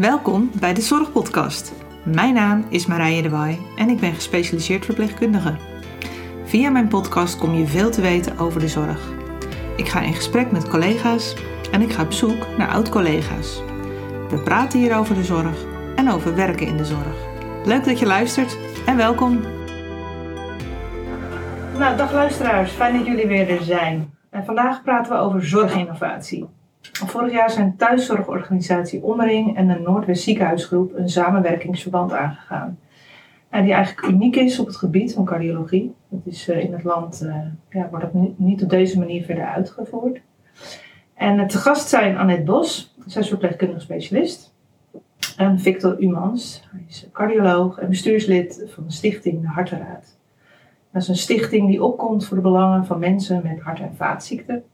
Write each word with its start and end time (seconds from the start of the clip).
Welkom 0.00 0.50
bij 0.60 0.74
de 0.74 0.80
Zorgpodcast. 0.80 1.72
Mijn 2.04 2.34
naam 2.34 2.66
is 2.68 2.86
Marije 2.86 3.22
de 3.22 3.28
Waai 3.28 3.58
en 3.76 3.88
ik 3.88 4.00
ben 4.00 4.14
gespecialiseerd 4.14 4.84
verpleegkundige. 4.84 5.56
Via 6.44 6.70
mijn 6.70 6.88
podcast 6.88 7.38
kom 7.38 7.54
je 7.54 7.66
veel 7.66 7.90
te 7.90 8.00
weten 8.00 8.38
over 8.38 8.60
de 8.60 8.68
zorg. 8.68 9.12
Ik 9.76 9.88
ga 9.88 10.00
in 10.00 10.14
gesprek 10.14 10.52
met 10.52 10.68
collega's 10.68 11.36
en 11.72 11.80
ik 11.80 11.92
ga 11.92 12.02
op 12.02 12.12
zoek 12.12 12.56
naar 12.58 12.68
oud-collega's. 12.68 13.62
We 14.28 14.40
praten 14.44 14.78
hier 14.78 14.96
over 14.96 15.14
de 15.14 15.24
zorg 15.24 15.64
en 15.96 16.10
over 16.10 16.34
werken 16.34 16.66
in 16.66 16.76
de 16.76 16.84
zorg. 16.84 17.16
Leuk 17.64 17.84
dat 17.84 17.98
je 17.98 18.06
luistert 18.06 18.58
en 18.86 18.96
welkom. 18.96 19.40
Nou, 21.78 21.96
dag 21.96 22.12
luisteraars, 22.12 22.70
fijn 22.70 22.96
dat 22.96 23.06
jullie 23.06 23.26
weer 23.26 23.50
er 23.50 23.62
zijn. 23.62 24.14
En 24.30 24.44
vandaag 24.44 24.82
praten 24.82 25.12
we 25.12 25.18
over 25.18 25.46
zorginnovatie. 25.46 26.48
Vorig 26.98 27.32
jaar 27.32 27.50
zijn 27.50 27.76
thuiszorgorganisatie 27.76 29.02
Ommering 29.02 29.56
en 29.56 29.68
de 29.68 29.78
Noordwest 29.78 30.22
Ziekenhuisgroep 30.22 30.94
een 30.94 31.08
samenwerkingsverband 31.08 32.12
aangegaan. 32.12 32.78
En 33.48 33.64
die 33.64 33.72
eigenlijk 33.72 34.06
uniek 34.06 34.36
is 34.36 34.58
op 34.58 34.66
het 34.66 34.76
gebied 34.76 35.14
van 35.14 35.24
cardiologie. 35.24 35.94
Dat 36.08 36.20
is 36.24 36.48
uh, 36.48 36.64
in 36.64 36.72
het 36.72 36.84
land, 36.84 37.22
uh, 37.22 37.36
ja, 37.70 37.88
wordt 37.90 38.04
dat 38.04 38.38
niet 38.38 38.62
op 38.62 38.68
deze 38.68 38.98
manier 38.98 39.24
verder 39.24 39.44
uitgevoerd. 39.44 40.20
En 41.14 41.38
uh, 41.38 41.46
te 41.46 41.58
gast 41.58 41.88
zijn 41.88 42.16
Annette 42.16 42.42
Bos, 42.42 42.94
zij 43.06 43.22
is 43.22 43.28
verpleegkundig 43.28 43.82
specialist. 43.82 44.54
En 45.36 45.58
Victor 45.60 46.02
Umans, 46.02 46.68
hij 46.70 46.84
is 46.88 47.08
cardioloog 47.12 47.78
en 47.78 47.88
bestuurslid 47.88 48.64
van 48.66 48.84
de 48.86 48.92
stichting 48.92 49.40
De 49.40 49.48
Hartenraad. 49.48 50.16
Dat 50.90 51.02
is 51.02 51.08
een 51.08 51.16
stichting 51.16 51.68
die 51.68 51.82
opkomt 51.82 52.26
voor 52.26 52.36
de 52.36 52.42
belangen 52.42 52.86
van 52.86 52.98
mensen 52.98 53.40
met 53.42 53.60
hart- 53.60 53.80
en 53.80 53.96
vaatziekten. 53.96 54.64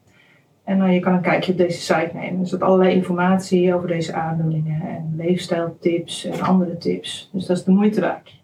En 0.71 0.81
uh, 0.81 0.95
je 0.95 1.01
kan 1.01 1.13
een 1.13 1.21
kijkje 1.21 1.53
op 1.53 1.59
deze 1.59 1.81
site 1.81 2.11
nemen. 2.13 2.41
Er 2.41 2.47
staat 2.47 2.63
allerlei 2.63 2.95
informatie 2.95 3.75
over 3.75 3.89
deze 3.89 4.13
aandoeningen 4.13 4.83
en 4.83 5.15
leefstijltips 5.17 6.25
en 6.25 6.41
andere 6.41 6.77
tips. 6.77 7.31
Dus 7.33 7.47
dat 7.47 7.57
is 7.57 7.65
de 7.65 7.71
moeite 7.71 8.01
waard. 8.01 8.41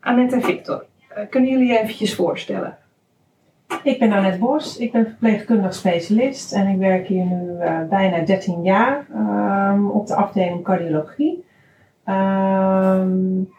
Annette 0.00 0.34
en 0.34 0.42
Victor, 0.42 0.84
uh, 1.10 1.18
kunnen 1.30 1.50
jullie 1.50 1.66
je 1.66 1.78
eventjes 1.78 2.14
voorstellen? 2.14 2.76
Ik 3.82 3.98
ben 3.98 4.12
Annette 4.12 4.38
Bos, 4.38 4.78
ik 4.78 4.92
ben 4.92 5.04
verpleegkundig 5.04 5.74
specialist 5.74 6.52
en 6.52 6.66
ik 6.66 6.78
werk 6.78 7.06
hier 7.06 7.24
nu 7.24 7.50
uh, 7.50 7.88
bijna 7.88 8.24
13 8.24 8.62
jaar 8.62 9.06
um, 9.14 9.90
op 9.90 10.06
de 10.06 10.14
afdeling 10.14 10.64
cardiologie. 10.64 11.44
Um, 12.06 13.50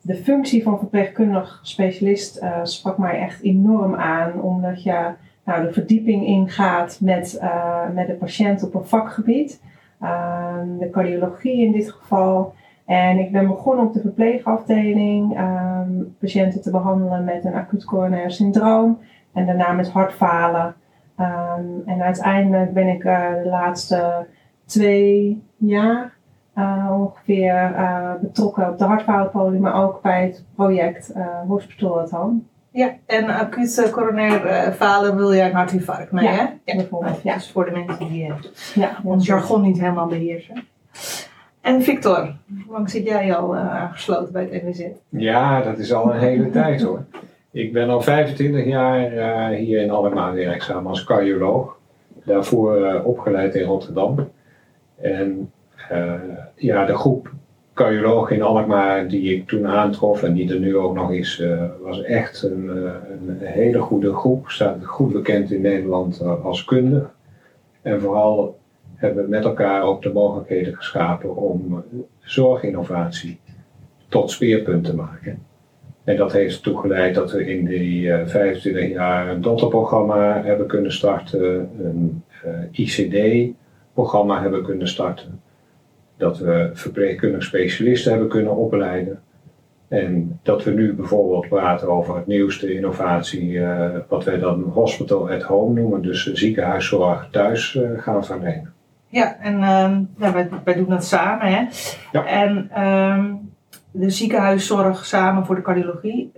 de 0.00 0.16
functie 0.16 0.62
van 0.62 0.78
verpleegkundig 0.78 1.60
specialist 1.62 2.44
sprak 2.62 2.98
mij 2.98 3.18
echt 3.18 3.42
enorm 3.42 3.94
aan, 3.94 4.42
omdat 4.42 4.82
je 4.82 5.12
nou, 5.44 5.66
de 5.66 5.72
verdieping 5.72 6.26
ingaat 6.26 6.98
met, 7.00 7.38
uh, 7.42 7.90
met 7.94 8.06
de 8.06 8.14
patiënt 8.14 8.62
op 8.62 8.74
een 8.74 8.86
vakgebied. 8.86 9.62
Uh, 10.02 10.54
de 10.78 10.90
cardiologie 10.90 11.66
in 11.66 11.72
dit 11.72 11.92
geval. 11.92 12.54
En 12.84 13.18
ik 13.18 13.32
ben 13.32 13.46
begonnen 13.46 13.86
op 13.86 13.92
de 13.92 14.00
verpleegafdeling 14.00 15.38
um, 15.38 16.16
patiënten 16.18 16.62
te 16.62 16.70
behandelen 16.70 17.24
met 17.24 17.44
een 17.44 17.54
acuut 17.54 17.84
coronair 17.84 18.30
syndroom 18.30 18.98
en 19.32 19.46
daarna 19.46 19.72
met 19.72 19.90
hartfalen. 19.90 20.74
Um, 21.20 21.82
en 21.86 22.02
uiteindelijk 22.02 22.72
ben 22.72 22.88
ik 22.88 23.04
uh, 23.04 23.28
de 23.42 23.48
laatste 23.48 24.26
twee 24.64 25.42
jaar 25.56 26.12
uh, 26.58 26.90
ongeveer 26.92 27.74
betrokken 28.20 28.68
op 28.68 28.78
de 28.78 28.84
hartfalenpolie, 28.84 29.60
maar 29.60 29.84
ook 29.84 30.02
bij 30.02 30.22
het 30.22 30.44
project 30.54 31.14
Hospital 31.46 32.00
at 32.00 32.10
Home. 32.10 32.38
Ja, 32.74 32.94
en 33.06 33.24
acuut 33.28 33.90
coronair 33.90 34.72
falen 34.72 35.16
wil 35.16 35.32
je 35.32 35.42
een 35.42 35.52
hartinfarct 35.52 36.12
mee, 36.12 36.24
ja, 36.24 36.30
hè? 36.30 36.42
Ja, 36.64 36.76
bijvoorbeeld. 36.76 37.22
Ja. 37.22 37.34
Dus 37.34 37.50
voor 37.50 37.64
de 37.64 37.70
mensen 37.70 38.08
die 38.08 38.32
ja, 38.74 39.00
ons 39.04 39.26
jargon 39.26 39.62
niet 39.62 39.80
helemaal 39.80 40.06
beheersen. 40.06 40.64
En 41.60 41.82
Victor, 41.82 42.36
hoe 42.64 42.72
lang 42.72 42.90
zit 42.90 43.04
jij 43.04 43.34
al 43.34 43.54
uh, 43.54 43.74
aangesloten 43.74 44.32
bij 44.32 44.48
het 44.50 44.62
NWZ? 44.62 44.86
Ja, 45.08 45.62
dat 45.62 45.78
is 45.78 45.92
al 45.92 46.14
een 46.14 46.20
hele 46.20 46.50
tijd 46.60 46.82
hoor. 46.82 47.04
Ik 47.50 47.72
ben 47.72 47.88
al 47.88 48.02
25 48.02 48.64
jaar 48.64 49.12
uh, 49.12 49.58
hier 49.58 49.80
in 49.80 49.90
Alkmaar 49.90 50.34
werkzaam 50.34 50.86
als 50.86 51.04
cardioloog. 51.04 51.76
Daarvoor 52.24 52.78
uh, 52.78 53.06
opgeleid 53.06 53.54
in 53.54 53.62
Rotterdam. 53.62 54.30
En 55.00 55.52
ja, 56.54 56.84
de 56.84 56.96
groep 56.96 57.32
cardiologen 57.74 58.36
in 58.36 58.42
Alkmaar 58.42 59.08
die 59.08 59.34
ik 59.34 59.48
toen 59.48 59.66
aantrof 59.66 60.22
en 60.22 60.34
die 60.34 60.52
er 60.52 60.60
nu 60.60 60.76
ook 60.76 60.94
nog 60.94 61.12
is, 61.12 61.42
was 61.82 62.02
echt 62.02 62.42
een, 62.42 62.68
een, 62.68 63.38
hele 63.40 63.78
goede 63.78 64.12
groep. 64.12 64.50
Staat 64.50 64.84
goed 64.84 65.12
bekend 65.12 65.50
in 65.50 65.60
Nederland 65.60 66.20
als 66.20 66.64
kundig. 66.64 67.14
En 67.82 68.00
vooral 68.00 68.58
hebben 68.94 69.24
we 69.24 69.30
met 69.30 69.44
elkaar 69.44 69.82
ook 69.82 70.02
de 70.02 70.12
mogelijkheden 70.12 70.76
geschapen 70.76 71.36
om 71.36 71.84
zorginnovatie 72.20 73.40
tot 74.08 74.30
speerpunt 74.30 74.84
te 74.84 74.94
maken. 74.94 75.42
En 76.04 76.16
dat 76.16 76.32
heeft 76.32 76.56
ertoe 76.56 76.80
geleid 76.80 77.14
dat 77.14 77.32
we 77.32 77.46
in 77.46 77.64
die 77.64 78.06
uh, 78.06 78.26
25 78.26 78.88
jaar 78.88 79.28
een 79.28 79.40
dotterprogramma 79.40 80.42
hebben 80.42 80.66
kunnen 80.66 80.92
starten, 80.92 81.70
een 81.78 82.22
ICD-programma 82.70 84.42
hebben 84.42 84.62
kunnen 84.62 84.88
starten, 84.88 85.40
dat 86.16 86.38
we 86.38 86.70
verpleegkundig 86.72 87.42
specialisten 87.42 88.10
hebben 88.10 88.28
kunnen 88.28 88.56
opleiden. 88.56 89.22
En 89.88 90.40
dat 90.42 90.64
we 90.64 90.70
nu 90.70 90.94
bijvoorbeeld 90.94 91.48
praten 91.48 91.88
over 91.88 92.16
het 92.16 92.26
nieuwste 92.26 92.74
innovatie, 92.74 93.50
uh, 93.50 93.90
wat 94.08 94.24
wij 94.24 94.38
dan 94.38 94.62
hospital 94.62 95.30
at 95.30 95.42
home 95.42 95.80
noemen, 95.80 96.02
dus 96.02 96.32
ziekenhuiszorg 96.32 97.28
thuis 97.30 97.78
gaan 97.96 98.24
verlenen. 98.24 98.72
Ja, 99.08 99.38
en 99.40 99.54
um, 99.54 100.10
ja, 100.18 100.32
wij, 100.32 100.48
wij, 100.64 100.74
doen 100.74 100.88
dat 100.88 101.04
samen. 101.04 101.46
Hè? 101.46 101.66
Ja. 102.12 102.24
En 102.26 102.82
um, 102.84 103.52
de 103.90 104.10
ziekenhuiszorg 104.10 105.04
samen 105.04 105.46
voor 105.46 105.54
de 105.54 105.62
cardiologie, 105.62 106.32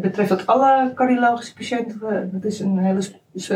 betreft 0.00 0.28
dat 0.28 0.46
alle 0.46 0.92
cardiologische 0.94 1.54
patiënten? 1.54 2.30
Dat 2.32 2.44
is 2.44 2.60
een 2.60 2.78
hele 2.78 3.00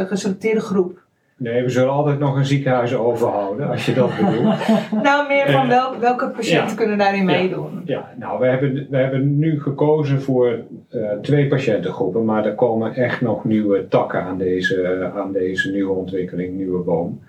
geselecteerde 0.06 0.60
groep. 0.60 1.03
Nee, 1.36 1.62
we 1.62 1.68
zullen 1.68 1.92
altijd 1.92 2.18
nog 2.18 2.36
een 2.36 2.44
ziekenhuis 2.44 2.94
overhouden, 2.94 3.68
als 3.68 3.86
je 3.86 3.94
dat 3.94 4.10
bedoelt. 4.20 4.68
nou, 5.02 5.28
meer 5.28 5.50
van 5.50 5.68
wel, 5.68 5.98
welke 5.98 6.28
patiënten 6.28 6.68
ja. 6.68 6.74
kunnen 6.74 6.98
daarin 6.98 7.24
meedoen? 7.24 7.82
Ja, 7.84 7.94
ja. 7.94 8.14
nou, 8.18 8.40
we 8.40 8.46
hebben, 8.46 8.86
we 8.90 8.96
hebben 8.96 9.38
nu 9.38 9.60
gekozen 9.60 10.22
voor 10.22 10.58
uh, 10.90 11.10
twee 11.22 11.48
patiëntengroepen, 11.48 12.24
maar 12.24 12.46
er 12.46 12.54
komen 12.54 12.94
echt 12.94 13.20
nog 13.20 13.44
nieuwe 13.44 13.88
takken 13.88 14.22
aan 14.22 14.38
deze, 14.38 15.10
aan 15.14 15.32
deze 15.32 15.70
nieuwe 15.70 15.92
ontwikkeling, 15.92 16.56
nieuwe 16.56 16.82
boom. 16.82 17.20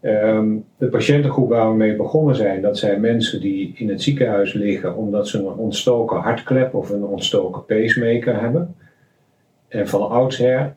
Um, 0.00 0.64
de 0.78 0.86
patiëntengroep 0.86 1.48
waar 1.48 1.70
we 1.70 1.76
mee 1.76 1.96
begonnen 1.96 2.36
zijn, 2.36 2.62
dat 2.62 2.78
zijn 2.78 3.00
mensen 3.00 3.40
die 3.40 3.74
in 3.76 3.88
het 3.88 4.02
ziekenhuis 4.02 4.52
liggen 4.52 4.96
omdat 4.96 5.28
ze 5.28 5.38
een 5.38 5.46
ontstoken 5.46 6.16
hartklep 6.16 6.74
of 6.74 6.90
een 6.90 7.04
ontstoken 7.04 7.64
pacemaker 7.64 8.40
hebben. 8.40 8.74
En 9.68 9.88
van 9.88 10.08
oudsher 10.08 10.74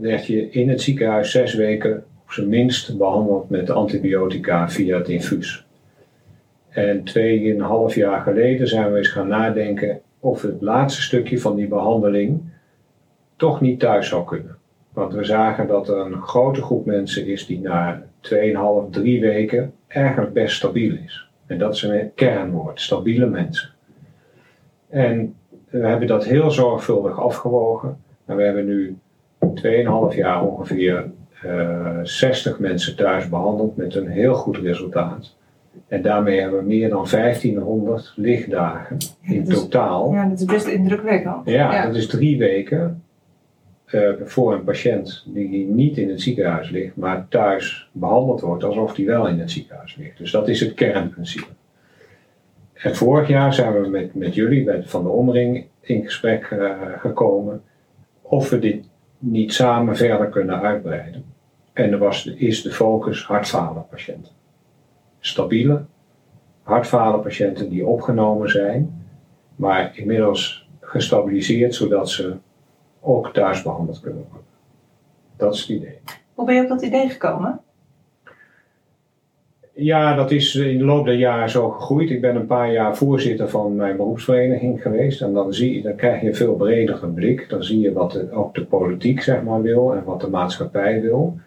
werd 0.00 0.26
je 0.26 0.50
in 0.50 0.68
het 0.68 0.80
ziekenhuis 0.80 1.30
zes 1.30 1.54
weken 1.54 2.04
op 2.24 2.32
zijn 2.32 2.48
minst 2.48 2.98
behandeld 2.98 3.50
met 3.50 3.70
antibiotica 3.70 4.68
via 4.68 4.98
het 4.98 5.08
infuus. 5.08 5.66
En 6.68 7.04
tweeënhalf 7.04 7.94
jaar 7.94 8.20
geleden 8.20 8.68
zijn 8.68 8.92
we 8.92 8.98
eens 8.98 9.08
gaan 9.08 9.28
nadenken 9.28 10.00
of 10.20 10.42
het 10.42 10.60
laatste 10.60 11.02
stukje 11.02 11.40
van 11.40 11.56
die 11.56 11.68
behandeling 11.68 12.40
toch 13.36 13.60
niet 13.60 13.80
thuis 13.80 14.08
zou 14.08 14.24
kunnen. 14.24 14.56
Want 14.92 15.12
we 15.12 15.24
zagen 15.24 15.66
dat 15.66 15.88
er 15.88 15.96
een 15.96 16.22
grote 16.22 16.62
groep 16.62 16.86
mensen 16.86 17.26
is 17.26 17.46
die 17.46 17.60
na 17.60 18.02
2,5, 18.20 18.90
3 18.90 19.20
weken 19.20 19.72
eigenlijk 19.86 20.32
best 20.32 20.56
stabiel 20.56 20.96
is. 21.04 21.28
En 21.46 21.58
dat 21.58 21.74
is 21.74 21.82
een 21.82 22.14
kernwoord, 22.14 22.80
stabiele 22.80 23.26
mensen. 23.26 23.70
En 24.88 25.34
we 25.68 25.86
hebben 25.86 26.08
dat 26.08 26.24
heel 26.24 26.50
zorgvuldig 26.50 27.20
afgewogen. 27.20 27.96
En 28.26 28.36
we 28.36 28.42
hebben 28.42 28.66
nu 28.66 28.96
2,5 29.46 30.16
jaar 30.16 30.44
ongeveer 30.44 31.10
uh, 31.44 31.98
60 32.02 32.58
mensen 32.58 32.96
thuis 32.96 33.28
behandeld 33.28 33.76
met 33.76 33.94
een 33.94 34.08
heel 34.08 34.34
goed 34.34 34.56
resultaat. 34.56 35.34
En 35.88 36.02
daarmee 36.02 36.40
hebben 36.40 36.58
we 36.58 36.66
meer 36.66 36.88
dan 36.88 37.06
1500 37.10 38.12
lichtdagen 38.16 38.96
in 39.20 39.46
is, 39.46 39.54
totaal. 39.54 40.12
Ja, 40.12 40.28
dat 40.28 40.38
is 40.38 40.44
best 40.44 40.66
indrukwekkend. 40.66 41.36
Ja, 41.44 41.72
ja. 41.72 41.86
dat 41.86 41.96
is 41.96 42.06
drie 42.06 42.38
weken 42.38 43.02
uh, 43.86 44.10
voor 44.24 44.52
een 44.52 44.64
patiënt 44.64 45.24
die 45.26 45.66
niet 45.66 45.96
in 45.96 46.08
het 46.08 46.20
ziekenhuis 46.20 46.70
ligt, 46.70 46.96
maar 46.96 47.26
thuis 47.28 47.90
behandeld 47.92 48.40
wordt 48.40 48.64
alsof 48.64 48.94
die 48.94 49.06
wel 49.06 49.28
in 49.28 49.38
het 49.38 49.50
ziekenhuis 49.50 49.96
ligt. 49.96 50.18
Dus 50.18 50.30
dat 50.30 50.48
is 50.48 50.60
het 50.60 50.74
kernprincipe. 50.74 51.52
En 52.72 52.96
vorig 52.96 53.28
jaar 53.28 53.54
zijn 53.54 53.82
we 53.82 53.88
met, 53.88 54.14
met 54.14 54.34
jullie, 54.34 54.64
met 54.64 54.90
Van 54.90 55.02
de 55.02 55.08
Omring, 55.08 55.66
in 55.80 56.04
gesprek 56.04 56.50
uh, 56.50 56.72
gekomen 56.98 57.62
of 58.22 58.50
we 58.50 58.58
dit 58.58 58.84
niet 59.20 59.54
samen 59.54 59.96
verder 59.96 60.28
kunnen 60.28 60.60
uitbreiden. 60.60 61.24
En 61.72 61.92
er 61.92 61.98
was, 61.98 62.26
is 62.26 62.62
de 62.62 62.70
focus 62.70 63.24
hartfalenpatiënten. 63.24 64.32
Stabiele 65.20 65.84
hartfalenpatiënten 66.62 67.68
die 67.68 67.86
opgenomen 67.86 68.50
zijn, 68.50 69.04
maar 69.56 69.90
inmiddels 69.94 70.68
gestabiliseerd 70.80 71.74
zodat 71.74 72.10
ze 72.10 72.36
ook 73.00 73.32
thuis 73.32 73.62
behandeld 73.62 74.00
kunnen 74.00 74.24
worden. 74.28 74.46
Dat 75.36 75.54
is 75.54 75.60
het 75.60 75.68
idee. 75.68 75.98
Hoe 76.34 76.46
ben 76.46 76.54
je 76.54 76.62
op 76.62 76.68
dat 76.68 76.82
idee 76.82 77.08
gekomen? 77.08 77.60
Ja, 79.82 80.14
dat 80.14 80.30
is 80.30 80.54
in 80.54 80.78
de 80.78 80.84
loop 80.84 81.04
der 81.04 81.14
jaren 81.14 81.50
zo 81.50 81.70
gegroeid. 81.70 82.10
Ik 82.10 82.20
ben 82.20 82.36
een 82.36 82.46
paar 82.46 82.72
jaar 82.72 82.96
voorzitter 82.96 83.48
van 83.48 83.74
mijn 83.74 83.96
beroepsvereniging 83.96 84.82
geweest. 84.82 85.22
En 85.22 85.32
dan, 85.32 85.54
zie 85.54 85.74
je, 85.74 85.82
dan 85.82 85.94
krijg 85.94 86.20
je 86.20 86.28
een 86.28 86.34
veel 86.34 86.54
bredere 86.54 87.06
blik. 87.06 87.48
Dan 87.48 87.62
zie 87.62 87.80
je 87.80 87.92
wat 87.92 88.12
de, 88.12 88.32
ook 88.32 88.54
de 88.54 88.64
politiek 88.64 89.22
zeg 89.22 89.42
maar, 89.42 89.62
wil 89.62 89.94
en 89.94 90.04
wat 90.04 90.20
de 90.20 90.28
maatschappij 90.28 91.00
wil. 91.00 91.38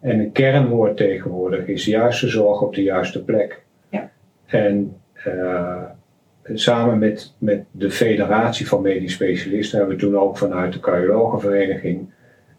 En 0.00 0.18
een 0.18 0.32
kernwoord 0.32 0.96
tegenwoordig 0.96 1.66
is 1.66 1.84
juiste 1.84 2.28
zorg 2.28 2.62
op 2.62 2.74
de 2.74 2.82
juiste 2.82 3.24
plek. 3.24 3.62
Ja. 3.88 4.10
En 4.46 4.96
eh, 5.12 5.82
samen 6.54 6.98
met, 6.98 7.34
met 7.38 7.64
de 7.70 7.90
Federatie 7.90 8.68
van 8.68 8.82
Medisch 8.82 9.12
Specialisten 9.12 9.78
hebben 9.78 9.96
we 9.96 10.02
toen 10.02 10.18
ook 10.18 10.38
vanuit 10.38 10.72
de 10.72 10.80
cardiologenvereniging 10.80 12.08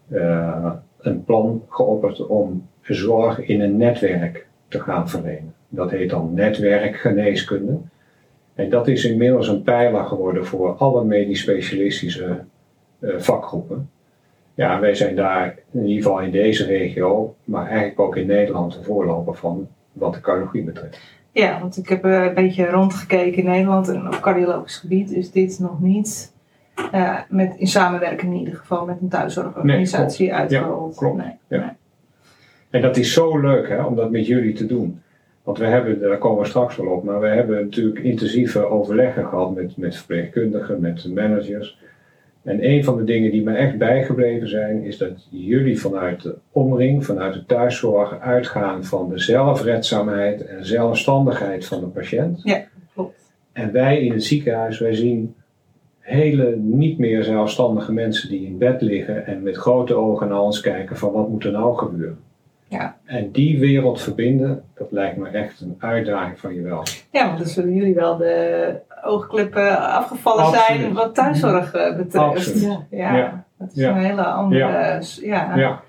eh, 0.09 0.73
een 0.99 1.23
plan 1.23 1.63
geopperd 1.69 2.25
om 2.27 2.67
zorg 2.81 3.39
in 3.39 3.61
een 3.61 3.77
netwerk 3.77 4.47
te 4.69 4.79
gaan 4.79 5.09
verlenen. 5.09 5.53
Dat 5.69 5.91
heet 5.91 6.09
dan 6.09 6.33
netwerkgeneeskunde. 6.33 7.77
En 8.55 8.69
dat 8.69 8.87
is 8.87 9.05
inmiddels 9.05 9.47
een 9.47 9.63
pijler 9.63 10.03
geworden 10.03 10.45
voor 10.45 10.75
alle 10.75 11.03
medisch 11.03 11.39
specialistische 11.39 12.39
uh, 12.99 13.15
vakgroepen. 13.17 13.89
Ja, 14.53 14.79
wij 14.79 14.95
zijn 14.95 15.15
daar 15.15 15.55
in 15.71 15.85
ieder 15.85 16.03
geval 16.03 16.21
in 16.21 16.31
deze 16.31 16.65
regio, 16.65 17.35
maar 17.43 17.67
eigenlijk 17.67 17.99
ook 17.99 18.15
in 18.15 18.27
Nederland 18.27 18.73
de 18.73 18.83
voorloper 18.83 19.35
van 19.35 19.67
wat 19.91 20.13
de 20.13 20.21
cardiologie 20.21 20.63
betreft. 20.63 20.99
Ja, 21.31 21.59
want 21.59 21.77
ik 21.77 21.89
heb 21.89 22.05
uh, 22.05 22.23
een 22.23 22.33
beetje 22.33 22.69
rondgekeken 22.69 23.43
in 23.43 23.49
Nederland 23.49 23.87
en 23.87 24.07
op 24.07 24.19
cardiologisch 24.21 24.77
gebied 24.77 25.11
is 25.11 25.31
dit 25.31 25.59
nog 25.59 25.81
niet 25.81 26.33
uh, 26.93 27.19
met, 27.29 27.55
in 27.57 27.67
samenwerking 27.67 28.33
in 28.33 28.39
ieder 28.39 28.55
geval 28.55 28.85
met 28.85 28.97
een 29.01 29.09
thuiszorgorganisatie 29.09 30.27
nee, 30.27 30.35
uitgerold. 30.35 30.93
Ja, 30.93 30.99
klopt. 30.99 31.17
Nee, 31.17 31.37
Ja. 31.47 31.75
En 32.69 32.81
dat 32.81 32.97
is 32.97 33.13
zo 33.13 33.39
leuk 33.39 33.69
hè, 33.69 33.83
om 33.83 33.95
dat 33.95 34.11
met 34.11 34.27
jullie 34.27 34.53
te 34.53 34.65
doen. 34.65 35.01
Want 35.43 35.57
we 35.57 35.65
hebben, 35.65 35.99
daar 35.99 36.17
komen 36.17 36.41
we 36.41 36.47
straks 36.47 36.75
wel 36.75 36.87
op, 36.87 37.03
maar 37.03 37.19
we 37.19 37.27
hebben 37.27 37.63
natuurlijk 37.63 37.99
intensieve 37.99 38.65
overleggen 38.65 39.25
gehad 39.25 39.55
met, 39.55 39.77
met 39.77 39.95
verpleegkundigen, 39.95 40.81
met 40.81 41.13
managers. 41.13 41.77
En 42.43 42.65
een 42.69 42.83
van 42.83 42.97
de 42.97 43.03
dingen 43.03 43.31
die 43.31 43.43
me 43.43 43.53
echt 43.53 43.77
bijgebleven 43.77 44.49
zijn, 44.49 44.83
is 44.83 44.97
dat 44.97 45.27
jullie 45.29 45.79
vanuit 45.79 46.21
de 46.21 46.35
omring, 46.51 47.05
vanuit 47.05 47.33
de 47.33 47.45
thuiszorg, 47.45 48.19
uitgaan 48.19 48.83
van 48.83 49.09
de 49.09 49.19
zelfredzaamheid 49.19 50.45
en 50.45 50.65
zelfstandigheid 50.65 51.65
van 51.65 51.79
de 51.79 51.87
patiënt. 51.87 52.41
Ja, 52.43 52.63
klopt. 52.93 53.33
En 53.51 53.71
wij 53.71 54.01
in 54.01 54.11
het 54.11 54.23
ziekenhuis, 54.23 54.79
wij 54.79 54.93
zien 54.93 55.35
hele 55.99 56.55
niet 56.55 56.97
meer 56.97 57.23
zelfstandige 57.23 57.93
mensen 57.93 58.29
die 58.29 58.45
in 58.45 58.57
bed 58.57 58.81
liggen 58.81 59.25
en 59.25 59.43
met 59.43 59.57
grote 59.57 59.93
ogen 59.93 60.27
naar 60.27 60.41
ons 60.41 60.59
kijken 60.61 60.97
van 60.97 61.11
wat 61.11 61.29
moet 61.29 61.43
er 61.43 61.51
nou 61.51 61.77
gebeuren. 61.77 62.28
Ja. 62.69 62.95
En 63.05 63.31
die 63.31 63.59
wereld 63.59 64.01
verbinden, 64.01 64.63
dat 64.75 64.87
lijkt 64.91 65.17
me 65.17 65.27
echt 65.29 65.61
een 65.61 65.75
uitdaging 65.79 66.39
van 66.39 66.53
je 66.53 66.61
wel. 66.61 66.83
Ja, 67.11 67.25
want 67.25 67.37
dan 67.37 67.47
zullen 67.47 67.73
jullie 67.73 67.95
wel 67.95 68.17
de 68.17 68.75
oogklippen 69.03 69.79
afgevallen 69.93 70.43
Absoluut. 70.43 70.81
zijn 70.81 70.93
wat 70.93 71.15
thuiszorg 71.15 71.73
eh, 71.73 71.95
betreft. 71.97 72.25
Absoluut. 72.25 72.61
Ja. 72.61 72.77
Ja, 72.89 73.15
Ja. 73.17 73.43
dat 73.57 73.67
is 73.71 73.75
Ja. 73.81 73.89
een 73.89 74.03
hele 74.03 74.23
andere. 74.23 74.59
Ja. 74.59 74.99
Ja. 75.21 75.55
Ja, 75.57 75.81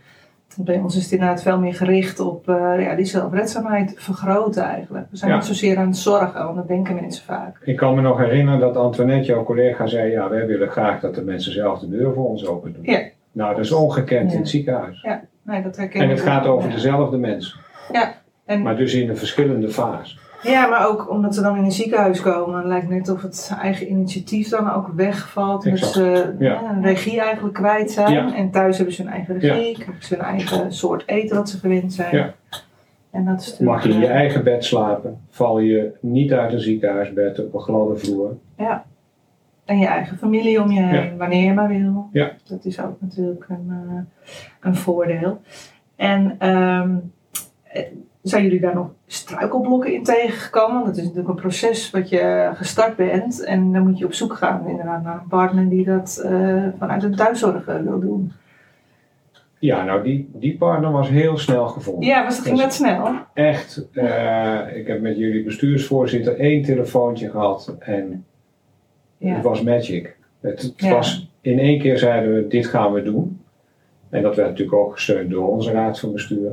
Bij 0.57 0.79
ons 0.79 0.97
is 0.97 1.03
het 1.03 1.13
inderdaad 1.13 1.43
veel 1.43 1.59
meer 1.59 1.75
gericht 1.75 2.21
op 2.21 2.49
eh, 2.49 2.75
ja, 2.79 2.95
die 2.95 3.05
zelfredzaamheid 3.05 3.95
vergroten 3.97 4.63
eigenlijk. 4.63 5.07
We 5.11 5.17
zijn 5.17 5.31
Ja. 5.31 5.37
niet 5.37 5.47
zozeer 5.47 5.77
aan 5.79 5.87
het 5.87 5.97
zorgen, 5.97 6.45
want 6.45 6.57
dat 6.57 6.69
denken 6.69 6.95
mensen 6.95 7.25
vaak. 7.25 7.61
ik 7.65 7.77
kan 7.77 7.95
me 7.95 8.01
nog 8.01 8.19
herinneren 8.19 8.61
dat 8.61 8.77
Antoinette, 8.77 9.27
jouw 9.27 9.45
collega, 9.45 9.87
zei: 9.87 10.11
Ja, 10.11 10.29
wij 10.29 10.47
willen 10.47 10.69
graag 10.71 11.01
dat 11.01 11.15
de 11.15 11.23
mensen 11.25 11.53
zelf 11.53 11.79
de 11.81 11.89
deur 11.89 12.15
voor 12.15 12.29
ons 12.29 12.47
open 12.47 12.73
doen. 12.73 12.83
Ja. 12.85 13.01
Nou, 13.33 13.55
dat 13.55 13.65
is 13.65 13.73
ongekend 13.73 14.29
Ja. 14.29 14.33
in 14.35 14.41
het 14.41 14.49
ziekenhuis. 14.49 15.07
Nee, 15.51 15.63
dat 15.63 15.77
herken 15.77 16.01
En 16.01 16.09
het 16.09 16.21
gaat 16.21 16.47
over 16.47 16.69
Ja. 16.69 16.75
dezelfde 16.75 17.17
mensen, 17.17 17.59
En, 18.45 18.63
maar 18.63 18.77
dus 18.77 18.95
in 18.95 19.09
een 19.09 19.17
verschillende 19.17 19.69
fase. 19.69 20.17
ja, 20.43 20.67
maar 20.67 20.89
ook 20.89 21.11
omdat 21.11 21.35
ze 21.35 21.43
dan 21.43 21.57
in 21.57 21.65
een 21.65 21.73
ziekenhuis 21.73 22.21
komen, 22.21 22.67
lijkt 22.67 22.89
net 22.89 23.09
of 23.09 23.23
het 23.23 23.57
eigen 23.63 23.91
initiatief 23.91 24.49
dan 24.49 24.73
ook 24.73 24.89
wegvalt. 24.97 25.65
Dat 25.65 25.73
Exact. 25.73 25.93
ze 25.93 26.35
Ja. 26.39 26.53
ja, 26.53 26.71
een 26.71 26.83
regie 26.83 27.21
eigenlijk 27.21 27.55
kwijt 27.55 27.91
zijn. 27.91 28.13
Ja. 28.13 28.35
En 28.35 28.51
thuis 28.51 28.77
hebben 28.77 28.95
ze 28.95 29.03
hun 29.03 29.13
eigen 29.13 29.39
regie, 29.39 29.75
krijgen 29.75 30.05
ze 30.05 30.15
hun 30.15 30.25
eigen 30.25 30.73
soort 30.73 31.03
eten 31.07 31.37
wat 31.37 31.49
ze 31.49 31.59
gewend 31.59 31.93
zijn. 31.93 32.17
Ja. 32.17 32.35
En 33.11 33.25
dat 33.25 33.41
is 33.41 33.59
Mag 33.59 33.83
je 33.83 33.89
in 33.89 33.99
je 33.99 34.07
eh, 34.07 34.15
eigen 34.15 34.45
bed 34.45 34.65
slapen, 34.65 35.21
val 35.31 35.59
je 35.59 35.93
niet 36.01 36.33
uit 36.33 36.53
een 36.53 36.61
ziekenhuisbed 36.61 37.39
op 37.45 37.55
een 37.55 37.61
gladde 37.61 37.97
vloer. 37.97 38.37
En 39.71 39.79
je 39.79 39.87
eigen 39.87 40.19
familie 40.19 40.63
om 40.63 40.71
je 40.71 40.83
heen, 40.83 41.17
wanneer 41.17 41.45
je 41.45 41.53
maar 41.53 41.69
wil. 41.69 42.09
Ja. 42.13 42.33
Dat 42.45 42.65
is 42.65 42.81
ook 42.81 43.01
natuurlijk 43.01 43.45
een, 43.49 43.67
eh, 43.69 44.29
een 44.61 44.75
voordeel. 44.75 45.41
En 45.97 46.35
ehm, 46.39 46.97
eh, 47.63 47.83
zijn 48.23 48.43
jullie 48.43 48.61
daar 48.61 48.75
nog 48.75 48.91
struikelblokken 49.07 49.93
in 49.93 50.03
tegengekomen? 50.03 50.75
Want 50.75 50.87
het 50.87 50.97
is 50.97 51.03
natuurlijk 51.03 51.29
een 51.29 51.41
proces 51.41 51.91
wat 51.91 52.09
je 52.09 52.51
gestart 52.55 52.97
bent. 52.97 53.45
En 53.45 53.73
dan 53.73 53.83
moet 53.83 53.99
je 53.99 54.05
op 54.05 54.13
zoek 54.13 54.35
gaan 54.35 54.69
inderdaad 54.69 55.03
naar 55.03 55.15
een 55.15 55.29
partner 55.29 55.69
die 55.69 55.85
dat 55.85 56.23
eh, 56.25 56.67
vanuit 56.79 57.01
de 57.01 57.11
thuiszorg 57.11 57.67
eh, 57.67 57.81
wil 57.81 58.01
doen. 58.01 58.33
Ja, 59.59 59.85
nou 59.85 60.03
die, 60.03 60.31
die 60.33 60.57
partner 60.57 60.91
was 60.91 61.09
heel 61.09 61.39
snel 61.39 61.67
gevonden. 61.67 62.09
Ja, 62.09 62.25
was 62.25 62.37
het 62.37 62.47
ging 62.47 62.59
dat 62.59 62.73
snel? 62.73 63.15
Echt, 63.35 63.89
ik 64.75 64.87
heb 64.87 65.01
met 65.01 65.17
jullie 65.17 65.45
bestuursvoorzitter 65.45 66.39
één 66.39 66.63
telefoontje 66.63 67.31
gehad 67.31 67.77
en 67.79 68.25
Ja. 69.21 69.35
het 69.35 69.45
was 69.45 69.63
magic. 69.63 70.17
Het, 70.41 70.63
het 70.63 70.73
Ja. 70.77 70.91
was, 70.91 71.29
in 71.41 71.59
één 71.59 71.79
keer 71.81 71.99
zeiden 71.99 72.35
we, 72.35 72.47
dit 72.47 72.67
gaan 72.67 72.93
we 72.93 73.03
doen. 73.03 73.41
En 74.09 74.23
dat 74.23 74.37
werd 74.37 74.49
natuurlijk 74.49 74.77
ook 74.79 74.93
gesteund 74.93 75.31
door 75.31 75.49
onze 75.49 75.73
raad 75.73 76.01
van 76.01 76.13
bestuur. 76.13 76.53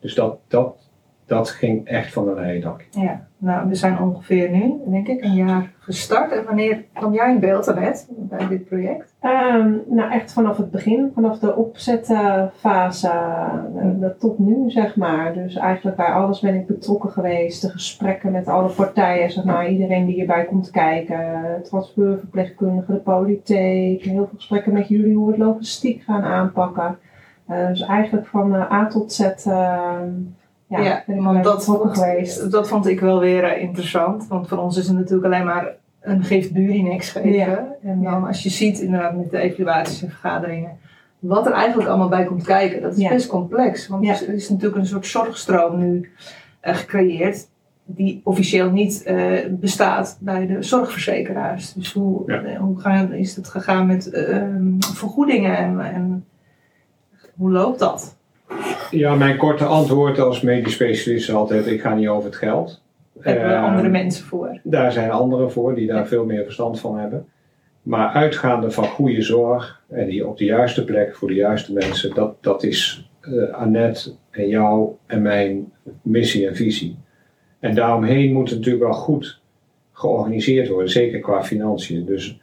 Dus 0.00 0.14
dat, 0.14 0.38
dat, 0.48 0.89
dat 1.30 1.50
ging 1.50 1.86
echt 1.86 2.12
van 2.12 2.28
een 2.28 2.34
leien 2.34 2.60
dak. 2.60 2.84
Ja, 2.90 3.26
nou, 3.38 3.68
we 3.68 3.74
zijn 3.74 4.00
ongeveer 4.00 4.50
nu, 4.50 4.74
denk 4.86 5.08
ik, 5.08 5.24
een 5.24 5.34
jaar 5.34 5.72
gestart. 5.78 6.32
En 6.32 6.44
wanneer 6.44 6.84
kwam 6.92 7.12
jij 7.12 7.30
in 7.30 7.40
beeld, 7.40 7.68
Annette, 7.68 8.04
bij 8.08 8.48
dit 8.48 8.64
project? 8.64 9.14
Ehm, 9.20 9.72
nou, 9.86 10.12
echt 10.12 10.32
vanaf 10.32 10.56
het 10.56 10.70
begin, 10.70 11.10
vanaf 11.14 11.38
de 11.38 11.56
opzetfase 11.56 13.08
eh, 13.76 14.08
tot 14.18 14.38
nu, 14.38 14.70
zeg 14.70 14.96
maar. 14.96 15.34
Dus 15.34 15.56
eigenlijk 15.56 15.96
bij 15.96 16.12
alles 16.12 16.40
ben 16.40 16.54
ik 16.54 16.66
betrokken 16.66 17.10
geweest. 17.10 17.62
De 17.62 17.68
gesprekken 17.68 18.32
met 18.32 18.48
alle 18.48 18.70
partijen, 18.70 19.30
zeg 19.30 19.44
maar. 19.44 19.68
Iedereen 19.68 20.06
die 20.06 20.14
hierbij 20.14 20.44
komt 20.44 20.70
kijken. 20.70 21.60
Transferverpleegkundigen, 21.62 22.94
de 22.94 23.00
politiek. 23.00 24.02
Heel 24.02 24.26
veel 24.26 24.30
gesprekken 24.34 24.72
met 24.72 24.88
jullie 24.88 25.14
hoe 25.14 25.26
we 25.26 25.32
het 25.32 25.40
logistiek 25.40 26.02
gaan 26.02 26.22
aanpakken. 26.22 26.98
Eh, 27.46 27.68
dus 27.68 27.80
eigenlijk 27.80 28.26
van 28.26 28.54
eh, 28.54 28.72
A 28.72 28.86
tot 28.86 29.12
Z 29.12 29.20
ehm, 29.20 30.10
ja, 30.70 31.04
erbij 31.06 31.42
dat 31.42 31.64
vond, 31.64 31.98
geweest. 31.98 32.50
dat 32.50 32.68
vond 32.68 32.86
ik 32.86 33.00
wel 33.00 33.18
weer 33.20 33.44
eh, 33.44 33.62
interessant. 33.62 34.26
Want 34.28 34.48
voor 34.48 34.58
ons 34.58 34.76
is 34.76 34.86
het 34.88 34.96
natuurlijk 34.96 35.24
alleen 35.24 35.44
maar 35.44 35.68
een 36.00 36.24
geeft 36.24 36.52
buur 36.52 36.82
niks 36.82 37.10
geven. 37.10 37.32
Ja. 37.32 37.74
En 37.82 38.02
dan 38.02 38.20
Ja. 38.20 38.26
als 38.26 38.42
je 38.42 38.50
ziet 38.50 38.78
inderdaad 38.80 39.16
met 39.16 39.30
de 39.30 39.38
evaluaties 39.38 40.02
en 40.02 40.08
vergaderingen. 40.10 40.78
Wat 41.18 41.46
er 41.46 41.52
eigenlijk 41.52 41.88
allemaal 41.88 42.08
bij 42.08 42.24
komt 42.24 42.44
kijken. 42.44 42.82
Dat 42.82 42.92
is 42.92 42.98
Ja. 42.98 43.08
best 43.08 43.26
complex. 43.26 43.88
Want 43.88 44.04
Ja. 44.04 44.12
er 44.12 44.28
is 44.34 44.48
natuurlijk 44.48 44.80
een 44.80 44.86
soort 44.86 45.06
zorgstroom 45.06 45.78
nu 45.78 46.10
eh, 46.60 46.74
gecreëerd. 46.74 47.48
Die 47.84 48.20
officieel 48.24 48.70
niet 48.70 49.02
eh, 49.02 49.32
bestaat 49.50 50.18
bij 50.20 50.46
de 50.46 50.62
zorgverzekeraars. 50.62 51.72
Dus 51.72 51.92
hoe, 51.92 52.22
Ja. 52.32 52.56
hoe 52.56 52.80
gaan, 52.80 53.12
is 53.12 53.36
het 53.36 53.48
gegaan 53.48 53.86
met 53.86 54.10
eh, 54.10 54.46
vergoedingen 54.78 55.56
en, 55.56 55.80
en 55.80 56.24
hoe 57.36 57.50
loopt 57.50 57.78
dat? 57.78 58.16
Ja, 58.90 59.14
mijn 59.14 59.36
korte 59.36 59.64
antwoord 59.64 60.18
als 60.18 60.40
medisch 60.40 60.72
specialist 60.72 61.28
is 61.28 61.34
altijd, 61.34 61.66
ik 61.66 61.80
ga 61.80 61.94
niet 61.94 62.08
over 62.08 62.24
het 62.24 62.36
geld. 62.38 62.82
Daar 63.12 63.24
hebben 63.34 63.50
we 63.50 63.54
Eh, 63.54 63.64
andere 63.64 63.88
mensen 63.88 64.24
voor. 64.26 64.60
Daar 64.62 64.92
zijn 64.92 65.10
anderen 65.10 65.52
voor 65.52 65.74
die 65.74 65.86
daar 65.86 66.06
veel 66.06 66.24
meer 66.24 66.44
verstand 66.44 66.80
van 66.80 66.98
hebben. 66.98 67.26
Maar 67.82 68.08
uitgaande 68.08 68.70
van 68.70 68.84
goede 68.84 69.22
zorg 69.22 69.82
en 69.88 70.06
die 70.06 70.26
op 70.26 70.38
de 70.38 70.44
juiste 70.44 70.84
plek 70.84 71.16
voor 71.16 71.28
de 71.28 71.34
juiste 71.34 71.72
mensen, 71.72 72.14
dat, 72.14 72.42
dat 72.42 72.62
is 72.62 73.10
eh, 73.20 73.52
Annette 73.54 74.12
en 74.30 74.48
jou 74.48 74.90
en 75.06 75.22
mijn 75.22 75.72
missie 76.02 76.48
en 76.48 76.56
visie. 76.56 76.98
En 77.58 77.74
daaromheen 77.74 78.32
moet 78.32 78.48
het 78.48 78.58
natuurlijk 78.58 78.84
wel 78.84 78.92
goed 78.92 79.40
georganiseerd 79.92 80.68
worden, 80.68 80.90
zeker 80.90 81.20
qua 81.20 81.44
financiën. 81.44 82.06
Dus 82.06 82.40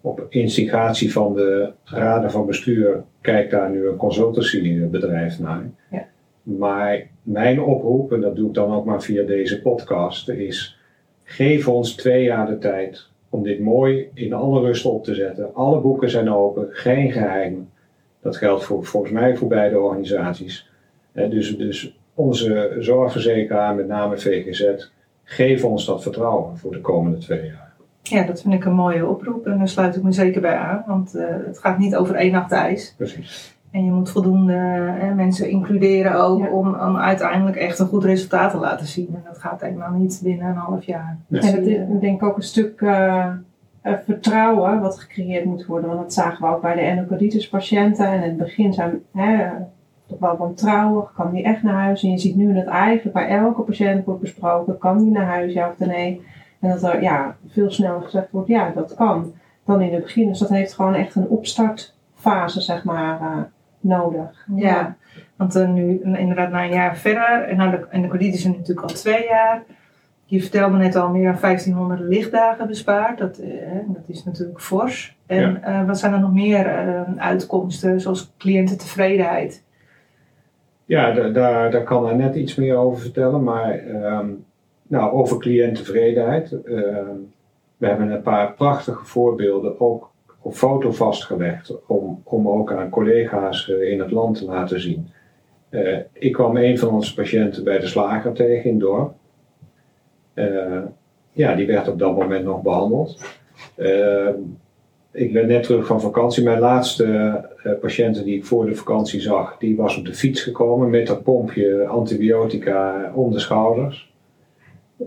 op 0.00 0.26
instigatie 0.28 1.12
van 1.12 1.34
de 1.34 1.72
raden 1.84 2.30
van 2.30 2.46
bestuur 2.46 3.04
kijkt 3.20 3.50
daar 3.50 3.70
nu 3.70 3.88
een 3.88 3.96
consultancybedrijf 3.96 5.38
naar. 5.38 5.70
Ja. 5.90 6.06
Maar 6.42 7.06
mijn 7.22 7.60
oproep, 7.60 8.12
en 8.12 8.20
dat 8.20 8.36
doe 8.36 8.48
ik 8.48 8.54
dan 8.54 8.74
ook 8.74 8.84
maar 8.84 9.02
via 9.02 9.22
deze 9.22 9.60
podcast, 9.60 10.28
is 10.28 10.78
geef 11.22 11.68
ons 11.68 11.94
twee 11.94 12.24
jaar 12.24 12.46
de 12.46 12.58
tijd 12.58 13.08
om 13.28 13.42
dit 13.42 13.60
mooi 13.60 14.10
in 14.14 14.32
alle 14.32 14.60
rust 14.60 14.84
op 14.84 15.04
te 15.04 15.14
zetten. 15.14 15.54
Alle 15.54 15.80
boeken 15.80 16.10
zijn 16.10 16.30
open, 16.30 16.68
geen 16.70 17.12
geheimen. 17.12 17.70
Dat 18.20 18.36
geldt 18.36 18.64
voor, 18.64 18.84
volgens 18.84 19.12
mij 19.12 19.36
voor 19.36 19.48
beide 19.48 19.78
organisaties. 19.78 20.68
Dus, 21.12 21.56
dus 21.56 21.98
onze 22.14 22.76
zorgverzekeraar, 22.78 23.74
met 23.74 23.86
name 23.86 24.18
VGZ, 24.18 24.90
geef 25.24 25.64
ons 25.64 25.86
dat 25.86 26.02
vertrouwen 26.02 26.56
voor 26.56 26.72
de 26.72 26.80
komende 26.80 27.18
twee 27.18 27.46
jaar. 27.46 27.69
Ja, 28.02 28.22
dat 28.22 28.42
vind 28.42 28.54
ik 28.54 28.64
een 28.64 28.74
mooie 28.74 29.06
oproep 29.06 29.46
en 29.46 29.58
daar 29.58 29.68
sluit 29.68 29.96
ik 29.96 30.02
me 30.02 30.12
zeker 30.12 30.40
bij 30.40 30.56
aan, 30.56 30.84
want 30.86 31.14
eh, 31.14 31.24
het 31.46 31.58
gaat 31.58 31.78
niet 31.78 31.96
over 31.96 32.14
één 32.14 32.32
nacht 32.32 32.52
ijs. 32.52 32.94
Precies. 32.96 33.58
En 33.70 33.84
je 33.84 33.90
moet 33.90 34.10
voldoende 34.10 34.52
hè, 34.98 35.14
mensen 35.14 35.50
includeren 35.50 36.14
ook 36.20 36.40
Ja. 36.40 36.48
om, 36.48 36.66
om 36.74 36.96
uiteindelijk 36.96 37.56
echt 37.56 37.78
een 37.78 37.86
goed 37.86 38.04
resultaat 38.04 38.50
te 38.50 38.56
laten 38.58 38.86
zien. 38.86 39.08
En 39.14 39.22
dat 39.26 39.38
gaat 39.38 39.60
helemaal 39.60 39.92
niet 39.92 40.20
binnen 40.24 40.46
een 40.46 40.54
half 40.54 40.84
jaar. 40.84 41.16
En 41.30 41.36
het 41.36 41.66
is 41.66 41.76
eh, 41.76 42.00
denk 42.00 42.22
ik 42.22 42.28
ook 42.28 42.36
een 42.36 42.42
stuk 42.42 42.80
eh, 42.80 43.26
eh, 43.80 43.94
vertrouwen 44.04 44.80
wat 44.80 44.98
gecreëerd 44.98 45.44
moet 45.44 45.66
worden. 45.66 45.88
Want 45.88 46.00
dat 46.00 46.12
zagen 46.12 46.46
we 46.46 46.54
ook 46.54 46.62
bij 46.62 46.74
de 46.74 46.80
endocarditis 46.80 47.48
patiënten. 47.48 48.06
En 48.06 48.14
in 48.22 48.28
het 48.28 48.36
begin 48.36 48.72
zijn 48.72 49.00
hè, 49.12 49.46
toch 50.06 50.18
wel 50.18 50.36
wantrouwig, 50.36 51.12
kan 51.12 51.30
die 51.32 51.42
echt 51.44 51.62
naar 51.62 51.74
huis? 51.82 52.02
En 52.02 52.10
je 52.10 52.18
ziet 52.18 52.36
nu 52.36 52.54
dat 52.54 52.66
eigenlijk 52.66 53.12
bij 53.14 53.28
elke 53.28 53.62
patiënt 53.62 54.04
wordt 54.04 54.20
besproken, 54.20 54.78
kan 54.78 54.98
die 54.98 55.10
naar 55.10 55.26
huis, 55.26 55.52
ja 55.52 55.68
of 55.68 55.86
nee? 55.86 56.20
En 56.60 56.68
dat 56.68 56.82
er 56.82 57.02
ja, 57.02 57.36
veel 57.48 57.70
sneller 57.70 58.02
gezegd 58.02 58.30
wordt, 58.30 58.48
ja 58.48 58.70
dat 58.74 58.94
kan, 58.94 59.32
dan 59.64 59.80
in 59.80 59.92
het 59.94 60.02
begin. 60.02 60.28
Dus 60.28 60.38
dat 60.38 60.48
heeft 60.48 60.72
gewoon 60.74 60.94
echt 60.94 61.14
een 61.14 61.28
opstartfase, 61.28 62.60
zeg 62.60 62.84
maar, 62.84 63.20
eh, 63.20 63.36
nodig. 63.80 64.46
Ja, 64.54 64.96
want 65.36 65.56
eh, 65.56 65.68
nu 65.68 66.00
inderdaad 66.02 66.50
na 66.50 66.64
een 66.64 66.72
jaar 66.72 66.96
verder, 66.96 67.42
en, 67.42 67.56
nou, 67.56 67.70
de, 67.70 67.86
en 67.90 68.02
de 68.02 68.08
krediet 68.08 68.34
is 68.34 68.44
er 68.44 68.50
natuurlijk 68.50 68.88
al 68.88 68.94
twee 68.94 69.24
jaar. 69.24 69.62
Je 70.24 70.40
vertelde 70.40 70.76
net 70.76 70.96
al 70.96 71.08
meer 71.08 71.30
dan 71.30 71.40
1500 71.40 72.00
lichtdagen 72.00 72.66
bespaard. 72.66 73.18
Dat, 73.18 73.38
eh, 73.38 73.50
dat 73.86 74.02
is 74.06 74.24
natuurlijk 74.24 74.60
fors. 74.60 75.16
En 75.26 75.62
eh, 75.62 75.86
wat 75.86 75.98
zijn 75.98 76.12
er 76.12 76.20
nog 76.20 76.32
meer 76.32 76.66
eh, 76.66 77.00
uitkomsten, 77.16 78.00
zoals 78.00 78.32
cliëntentevredenheid? 78.38 79.64
Ja, 80.84 81.12
da- 81.12 81.28
daar, 81.28 81.70
daar 81.70 81.82
kan 81.82 82.06
hij 82.06 82.14
net 82.14 82.34
iets 82.34 82.54
meer 82.54 82.76
over 82.76 83.00
vertellen. 83.00 83.42
Maar 83.44 83.70
ehm, 83.72 84.28
nou, 84.90 85.12
over 85.12 85.38
cliënttevredenheid. 85.38 86.52
ehm, 86.64 87.16
we 87.76 87.86
hebben 87.86 88.10
een 88.10 88.22
paar 88.22 88.52
prachtige 88.54 89.04
voorbeelden 89.04 89.80
ook 89.80 90.10
op 90.40 90.54
foto 90.54 90.90
vastgelegd. 90.90 91.86
Om, 91.86 92.22
om 92.24 92.48
ook 92.48 92.72
aan 92.72 92.90
collega's 92.90 93.70
eh, 93.70 93.92
in 93.92 94.00
het 94.00 94.10
land 94.10 94.36
te 94.36 94.44
laten 94.44 94.80
zien. 94.80 95.08
Eh, 95.68 95.98
ik 96.12 96.32
kwam 96.32 96.56
een 96.56 96.78
van 96.78 96.88
onze 96.88 97.14
patiënten 97.14 97.64
bij 97.64 97.78
de 97.78 97.86
slager 97.86 98.32
tegen 98.32 98.64
in 98.64 98.70
het 98.70 98.80
dorp. 98.80 99.12
Eh, 100.34 100.82
ja, 101.32 101.54
die 101.54 101.66
werd 101.66 101.88
op 101.88 101.98
dat 101.98 102.16
moment 102.16 102.44
nog 102.44 102.62
behandeld. 102.62 103.18
Ik 105.12 105.32
ben 105.32 105.46
net 105.46 105.62
terug 105.62 105.86
van 105.86 106.00
vakantie. 106.00 106.42
Mijn 106.42 106.58
laatste 106.58 107.44
patiënten 107.80 108.24
die 108.24 108.36
ik 108.36 108.44
voor 108.44 108.66
de 108.66 108.74
vakantie 108.74 109.20
zag, 109.20 109.58
die 109.58 109.76
was 109.76 109.96
op 109.98 110.04
de 110.04 110.14
fiets 110.14 110.42
gekomen 110.42 110.90
met 110.90 111.06
dat 111.06 111.22
pompje 111.22 111.86
antibiotica 111.86 113.12
om 113.14 113.32
de 113.32 113.38
schouders. 113.38 114.09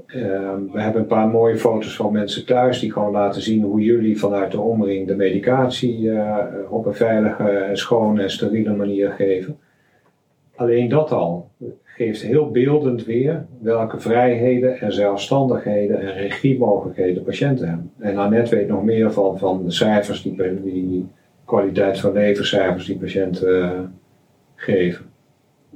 Ehm, 0.07 0.71
we 0.71 0.81
hebben 0.81 1.01
een 1.01 1.07
paar 1.07 1.27
mooie 1.27 1.57
foto's 1.57 1.95
van 1.95 2.11
mensen 2.11 2.45
thuis 2.45 2.79
die 2.79 2.91
gewoon 2.91 3.11
laten 3.11 3.41
zien 3.41 3.63
hoe 3.63 3.81
jullie 3.81 4.19
vanuit 4.19 4.51
de 4.51 4.59
omring 4.59 5.07
de 5.07 5.15
medicatie 5.15 6.11
eh, 6.11 6.45
op 6.69 6.85
een 6.85 6.93
veilige, 6.93 7.69
schone 7.73 8.21
en 8.21 8.31
steriele 8.31 8.75
manier 8.75 9.11
geven. 9.11 9.57
Alleen 10.55 10.89
dat 10.89 11.11
al 11.11 11.49
geeft 11.83 12.21
heel 12.21 12.51
beeldend 12.51 13.05
weer 13.05 13.45
welke 13.59 13.99
vrijheden 13.99 14.79
en 14.79 14.93
zelfstandigheden 14.93 15.99
en 15.99 16.13
regiemogelijkheden 16.13 17.23
patiënten 17.23 17.67
hebben. 17.67 17.91
En 17.99 18.17
Annette 18.17 18.55
weet 18.55 18.67
nog 18.67 18.83
meer 18.83 19.11
van, 19.11 19.37
van 19.37 19.63
de 19.63 19.71
cijfers, 19.71 20.21
die, 20.21 20.61
die 20.63 21.07
kwaliteit 21.45 21.99
van 21.99 22.13
levenscijfers 22.13 22.85
die 22.85 22.97
patiënten 22.97 23.63
eh, 23.63 23.79
geven. 24.55 25.05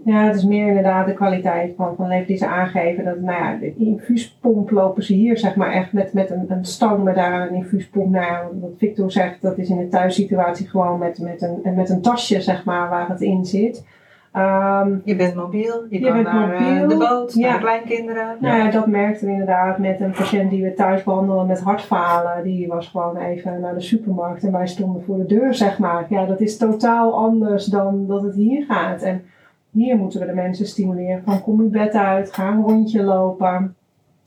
Ja, 0.08 0.24
het 0.24 0.36
is 0.36 0.44
meer 0.44 0.68
inderdaad 0.68 1.06
de 1.06 1.14
kwaliteit 1.14 1.74
van, 1.76 1.96
van 1.96 2.08
leven 2.08 2.28
die 2.28 2.38
ze 2.38 2.48
aangeven. 2.48 3.06
Dat, 3.06 3.20
nou 3.20 3.44
ja, 3.44 3.58
de 3.60 3.76
infuuspomp 3.76 4.70
lopen 4.70 5.04
ze 5.04 5.14
hier 5.14 5.38
zeg 5.38 5.56
maar 5.56 5.72
echt 5.72 5.94
met, 5.94 6.14
met 6.14 6.30
een, 6.30 6.46
een 6.48 6.66
stang 6.66 7.04
met 7.04 7.16
daar 7.16 7.48
een 7.48 7.56
infuuspomp. 7.56 8.12
Nou 8.12 8.26
ja, 8.26 8.50
wat 8.62 8.72
Victor 8.78 9.12
zegt, 9.12 9.42
dat 9.42 9.58
is 9.58 9.70
in 9.70 9.78
de 9.78 9.88
thuissituatie 9.88 10.68
gewoon 10.68 11.00
met, 11.00 11.20
met, 11.20 11.42
een, 11.42 11.76
met 11.76 11.90
een 11.90 12.02
tasje 12.02 12.42
zeg 12.42 12.66
maar 12.66 12.90
waar 12.90 13.10
het 13.10 13.22
in 13.22 13.46
zit. 13.46 13.86
Ehm, 14.32 14.96
Je 15.04 15.16
bent 15.16 15.36
mobiel, 15.36 15.86
je, 15.90 16.00
Je 16.00 16.06
kan 16.06 16.14
bent 16.14 16.26
naar 16.34 16.54
eh, 16.54 16.62
mobiel, 16.62 16.88
de 16.88 16.98
boot, 16.98 17.34
ja. 17.34 17.50
naar 17.50 17.60
kleinkinderen. 17.60 18.38
Nou 18.40 18.58
ja, 18.58 18.72
dat 18.72 18.88
merkten 18.88 19.26
we 19.26 19.32
inderdaad 19.32 19.78
met 19.78 20.00
een 20.00 20.12
patiënt 20.12 20.50
die 20.50 20.64
we 20.64 20.74
thuis 20.74 21.04
behandelen 21.04 21.48
met 21.48 21.62
hartfalen. 21.62 22.44
Die 22.44 22.68
was 22.68 22.88
gewoon 22.88 23.18
even 23.18 23.60
naar 23.60 23.74
de 23.74 23.82
supermarkt 23.82 24.44
en 24.44 24.52
wij 24.52 24.68
stonden 24.68 25.04
voor 25.04 25.18
de 25.18 25.26
deur, 25.26 25.54
zeg 25.54 25.80
maar. 25.80 26.06
Ja, 26.10 26.26
dat 26.26 26.42
is 26.42 26.58
totaal 26.58 27.14
anders 27.14 27.66
dan 27.66 28.08
dat 28.08 28.22
het 28.22 28.36
hier 28.36 28.66
gaat. 28.66 29.02
En 29.02 29.24
hier 29.78 29.98
moeten 29.98 30.20
we 30.20 30.26
de 30.26 30.34
mensen 30.34 30.66
stimuleren 30.66 31.24
van 31.24 31.42
kom 31.42 31.64
je 31.64 31.70
bed 31.70 31.94
uit, 31.94 32.34
ga 32.34 32.52
een 32.52 32.64
rondje 32.64 33.04
lopen. 33.04 33.76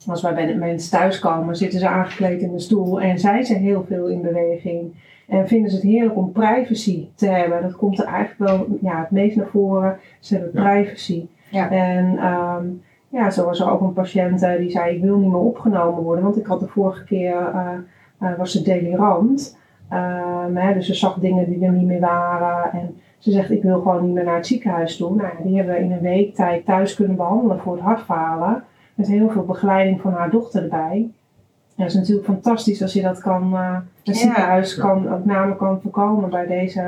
Als 0.06 0.22
wij 0.22 0.34
bij 0.34 0.46
de 0.46 0.54
mensen 0.54 0.90
thuiskomen, 0.90 1.56
zitten 1.56 1.78
ze 1.78 1.88
aangekleed 1.88 2.40
in 2.40 2.52
de 2.52 2.58
stoel 2.58 3.00
en 3.00 3.18
zijn 3.18 3.44
ze 3.44 3.54
heel 3.54 3.84
veel 3.88 4.06
in 4.06 4.22
beweging. 4.22 4.92
En 5.28 5.48
vinden 5.48 5.70
ze 5.70 5.76
het 5.76 5.84
heerlijk 5.84 6.16
om 6.16 6.32
privacy 6.32 7.08
te 7.14 7.26
hebben. 7.26 7.62
Dat 7.62 7.76
komt 7.76 7.98
er 7.98 8.04
eigenlijk 8.06 8.50
wel 8.50 8.66
ja, 8.80 9.00
het 9.00 9.10
meest 9.10 9.36
naar 9.36 9.46
voren. 9.46 9.98
Ze 10.20 10.34
hebben 10.36 10.62
Ja. 10.62 10.70
privacy. 10.72 11.26
Ja. 11.50 11.70
En 11.70 12.18
ehm, 12.18 12.66
ja, 13.08 13.30
zo 13.30 13.44
was 13.44 13.60
er 13.60 13.70
ook 13.70 13.80
een 13.80 13.92
patiënt 13.92 14.42
eh, 14.42 14.56
die 14.56 14.70
zei: 14.70 14.96
Ik 14.96 15.02
wil 15.02 15.18
niet 15.18 15.30
meer 15.30 15.40
opgenomen 15.40 16.02
worden, 16.02 16.24
want 16.24 16.36
ik 16.36 16.46
had 16.46 16.60
de 16.60 16.66
vorige 16.68 17.04
keer 17.04 17.36
eh, 17.36 17.72
eh, 18.18 18.38
was 18.38 18.52
ze 18.52 18.62
delirant. 18.62 19.58
Ehm, 19.88 20.56
hè, 20.56 20.74
dus 20.74 20.86
ze 20.86 20.94
zag 20.94 21.14
dingen 21.18 21.50
die 21.50 21.64
er 21.64 21.72
niet 21.72 21.86
meer 21.86 22.00
waren. 22.00 22.72
En 22.72 22.96
ze 23.20 23.30
zegt: 23.30 23.50
Ik 23.50 23.62
wil 23.62 23.80
gewoon 23.80 24.04
niet 24.04 24.14
meer 24.14 24.24
naar 24.24 24.36
het 24.36 24.46
ziekenhuis 24.46 24.96
toe. 24.96 25.14
Nou, 25.16 25.28
ja, 25.38 25.44
die 25.44 25.56
hebben 25.56 25.74
we 25.74 25.80
in 25.80 25.92
een 25.92 26.00
week 26.00 26.34
tijd 26.34 26.64
thuis 26.64 26.94
kunnen 26.94 27.16
behandelen 27.16 27.58
voor 27.60 27.72
het 27.72 27.82
hartfalen. 27.82 28.64
Met 28.94 29.08
heel 29.08 29.30
veel 29.30 29.44
begeleiding 29.44 30.00
van 30.00 30.12
haar 30.12 30.30
dochter 30.30 30.62
erbij. 30.62 31.10
Dat 31.76 31.88
is 31.88 31.94
natuurlijk 31.94 32.26
fantastisch 32.26 32.82
als 32.82 32.92
je 32.92 33.02
dat 33.02 33.20
kan, 33.20 33.54
eh 33.56 33.74
het 33.74 33.82
Ja. 34.02 34.14
ziekenhuis 34.14 34.76
kan, 34.76 35.12
ook 35.12 35.24
name 35.24 35.56
kan 35.56 35.80
voorkomen 35.82 36.30
bij 36.30 36.46
deze 36.46 36.80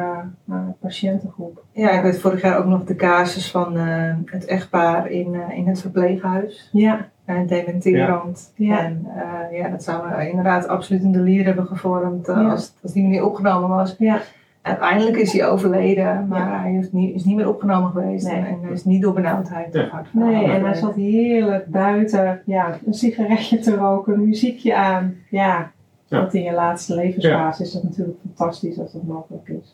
eh, 0.48 0.56
patiëntengroep. 0.80 1.62
Ja, 1.72 1.90
ik 1.90 2.02
weet 2.02 2.20
vorig 2.20 2.42
jaar 2.42 2.58
ook 2.58 2.66
nog 2.66 2.84
de 2.84 2.94
casus 2.96 3.50
van 3.50 3.76
eh, 3.76 4.14
het 4.24 4.44
echtpaar 4.44 5.10
in, 5.10 5.34
in 5.50 5.66
het 5.68 5.80
verpleeghuis. 5.80 6.68
Ja, 6.72 7.10
Uh, 7.26 7.48
dementerend. 7.48 8.52
Ja. 8.56 8.78
En 8.84 9.06
ja, 9.52 9.68
dat 9.68 9.82
zou 9.82 10.22
inderdaad 10.22 10.68
absoluut 10.68 11.02
een 11.04 11.12
delier 11.12 11.44
hebben 11.44 11.66
gevormd 11.66 12.28
als, 12.28 12.74
als 12.82 12.92
die 12.92 13.02
meneer 13.02 13.24
opgenomen 13.24 13.68
was. 13.68 13.94
ja. 13.98 14.20
Uiteindelijk 14.62 15.16
is 15.16 15.32
hij 15.32 15.48
overleden, 15.48 16.26
maar 16.28 16.38
Ja. 16.52 16.60
hij 16.60 16.72
is 16.74 16.92
niet, 16.92 17.14
is 17.14 17.24
niet 17.24 17.36
meer 17.36 17.48
opgenomen 17.48 17.90
geweest. 17.90 18.26
Nee. 18.26 18.36
En, 18.44 18.58
hij 18.62 18.72
is 18.72 18.84
niet 18.84 19.02
door 19.02 19.12
benauwdheid 19.12 19.72
Ja. 19.74 19.88
hartfalen 19.88 20.28
Nee, 20.28 20.50
en 20.50 20.64
hij 20.64 20.74
zat 20.74 20.94
heerlijk 20.94 21.66
buiten, 21.66 22.42
ja, 22.46 22.78
een 22.86 22.94
sigaretje 22.94 23.58
te 23.58 23.74
roken, 23.76 24.14
een 24.14 24.28
muziekje 24.28 24.76
aan. 24.76 25.14
Ja, 25.30 25.70
Ja. 26.06 26.18
want 26.20 26.34
in 26.34 26.42
je 26.42 26.52
laatste 26.52 26.94
levensfase 26.94 27.62
is 27.62 27.72
dat 27.72 27.82
natuurlijk 27.82 28.18
fantastisch 28.34 28.78
als 28.78 28.92
dat 28.92 29.02
mogelijk 29.02 29.48
is. 29.48 29.72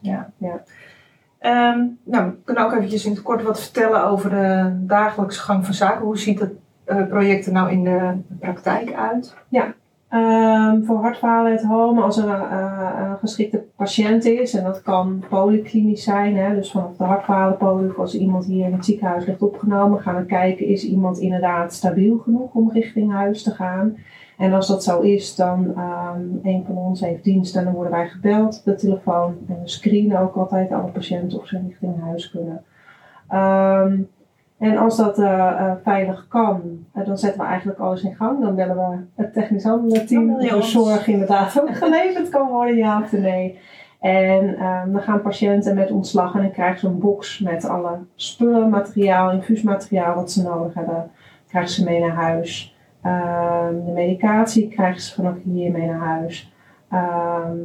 Ehm, 1.38 1.78
nou, 2.04 2.26
we 2.26 2.35
kunnen 2.45 2.64
ook 2.64 2.73
eventjes 2.73 3.04
in 3.04 3.11
het 3.11 3.23
kort 3.23 3.42
wat 3.42 3.61
vertellen 3.61 4.04
over 4.07 4.30
de 4.30 4.73
dagelijkse 4.87 5.40
gang 5.40 5.64
van 5.64 5.75
zaken. 5.75 6.04
Hoe 6.04 6.18
ziet 6.18 6.40
het 6.40 6.52
eh, 6.85 7.07
project 7.07 7.47
er 7.47 7.52
nou 7.52 7.71
in 7.71 7.85
de 7.85 8.12
praktijk 8.40 8.92
uit? 8.92 9.35
Ehm, 10.08 10.82
voor 10.82 10.96
hartfalen 10.96 11.52
het 11.52 11.64
home, 11.64 12.02
als 12.02 12.16
er 12.16 12.28
een, 12.28 12.50
eh, 12.50 13.08
een 13.08 13.18
geschikte 13.18 13.64
patiënt 13.76 14.24
is, 14.24 14.54
en 14.54 14.64
dat 14.64 14.82
kan 14.82 15.24
polyklinisch 15.28 16.04
zijn, 16.04 16.36
hè, 16.36 16.54
dus 16.54 16.70
vanaf 16.70 16.96
de 16.96 17.04
hartfalenpolie, 17.04 17.90
als 17.90 18.14
iemand 18.14 18.44
hier 18.44 18.66
in 18.66 18.72
het 18.72 18.84
ziekenhuis 18.84 19.26
ligt 19.26 19.42
opgenomen, 19.42 20.00
gaan 20.00 20.16
we 20.16 20.24
kijken, 20.24 20.66
is 20.66 20.84
iemand 20.84 21.18
inderdaad 21.18 21.72
stabiel 21.72 22.18
genoeg 22.18 22.52
om 22.52 22.70
richting 22.72 23.12
huis 23.12 23.42
te 23.42 23.50
gaan? 23.50 23.96
En 24.38 24.52
als 24.52 24.66
dat 24.68 24.84
zo 24.84 25.00
is, 25.00 25.34
dan 25.34 25.72
ehm 25.76 26.20
een 26.42 26.64
van 26.66 26.76
ons 26.76 27.00
heeft 27.00 27.24
dienst 27.24 27.56
en 27.56 27.64
dan 27.64 27.72
worden 27.72 27.92
wij 27.92 28.08
gebeld 28.08 28.58
op 28.58 28.64
de 28.64 28.74
telefoon. 28.74 29.36
En 29.48 29.60
we 29.62 29.68
screenen 29.68 30.20
ook 30.20 30.36
altijd 30.36 30.72
alle 30.72 30.90
patiënten 30.90 31.38
of 31.38 31.46
ze 31.46 31.60
richting 31.66 32.00
huis 32.00 32.30
kunnen. 32.30 32.64
Ehm, 33.28 34.00
en 34.58 34.76
als 34.76 34.96
dat 34.96 35.18
eh, 35.18 35.48
eh, 35.48 35.72
veilig 35.82 36.28
kan, 36.28 36.86
eh, 36.92 37.06
dan 37.06 37.18
zetten 37.18 37.40
we 37.40 37.46
eigenlijk 37.46 37.78
alles 37.78 38.02
in 38.02 38.14
gang. 38.14 38.40
Dan 38.40 38.54
bellen 38.54 38.76
we 38.76 39.22
het 39.22 39.32
technisch 39.32 39.64
handelteam, 39.64 40.38
de 40.38 40.62
zorg 40.62 41.06
inderdaad 41.06 41.60
ook 41.60 41.76
geleverd 41.76 42.28
kan 42.28 42.48
worden, 42.48 42.76
ja 42.76 43.00
of 43.02 43.12
nee. 43.12 43.58
En 44.00 44.56
dan 44.92 45.02
gaan 45.02 45.22
patiënten 45.22 45.74
met 45.74 45.90
ontslag 45.90 46.34
en 46.34 46.42
dan 46.42 46.50
krijgen 46.50 46.78
ze 46.78 46.86
een 46.86 46.98
box 46.98 47.38
met 47.38 47.64
alle 47.64 47.98
spullen, 48.14 48.68
materiaal, 48.68 49.30
infuusmateriaal 49.30 50.14
wat 50.14 50.30
ze 50.30 50.42
nodig 50.42 50.74
hebben. 50.74 51.10
Krijgen 51.48 51.70
ze 51.70 51.84
mee 51.84 52.00
naar 52.00 52.14
huis. 52.14 52.76
Ehm, 53.02 53.84
de 53.84 53.90
medicatie 53.92 54.68
krijgen 54.68 55.00
ze 55.00 55.14
vanaf 55.14 55.34
hier 55.44 55.72
mee 55.72 55.86
naar 55.86 56.06
huis. 56.06 56.52
Ehm, 56.90 57.56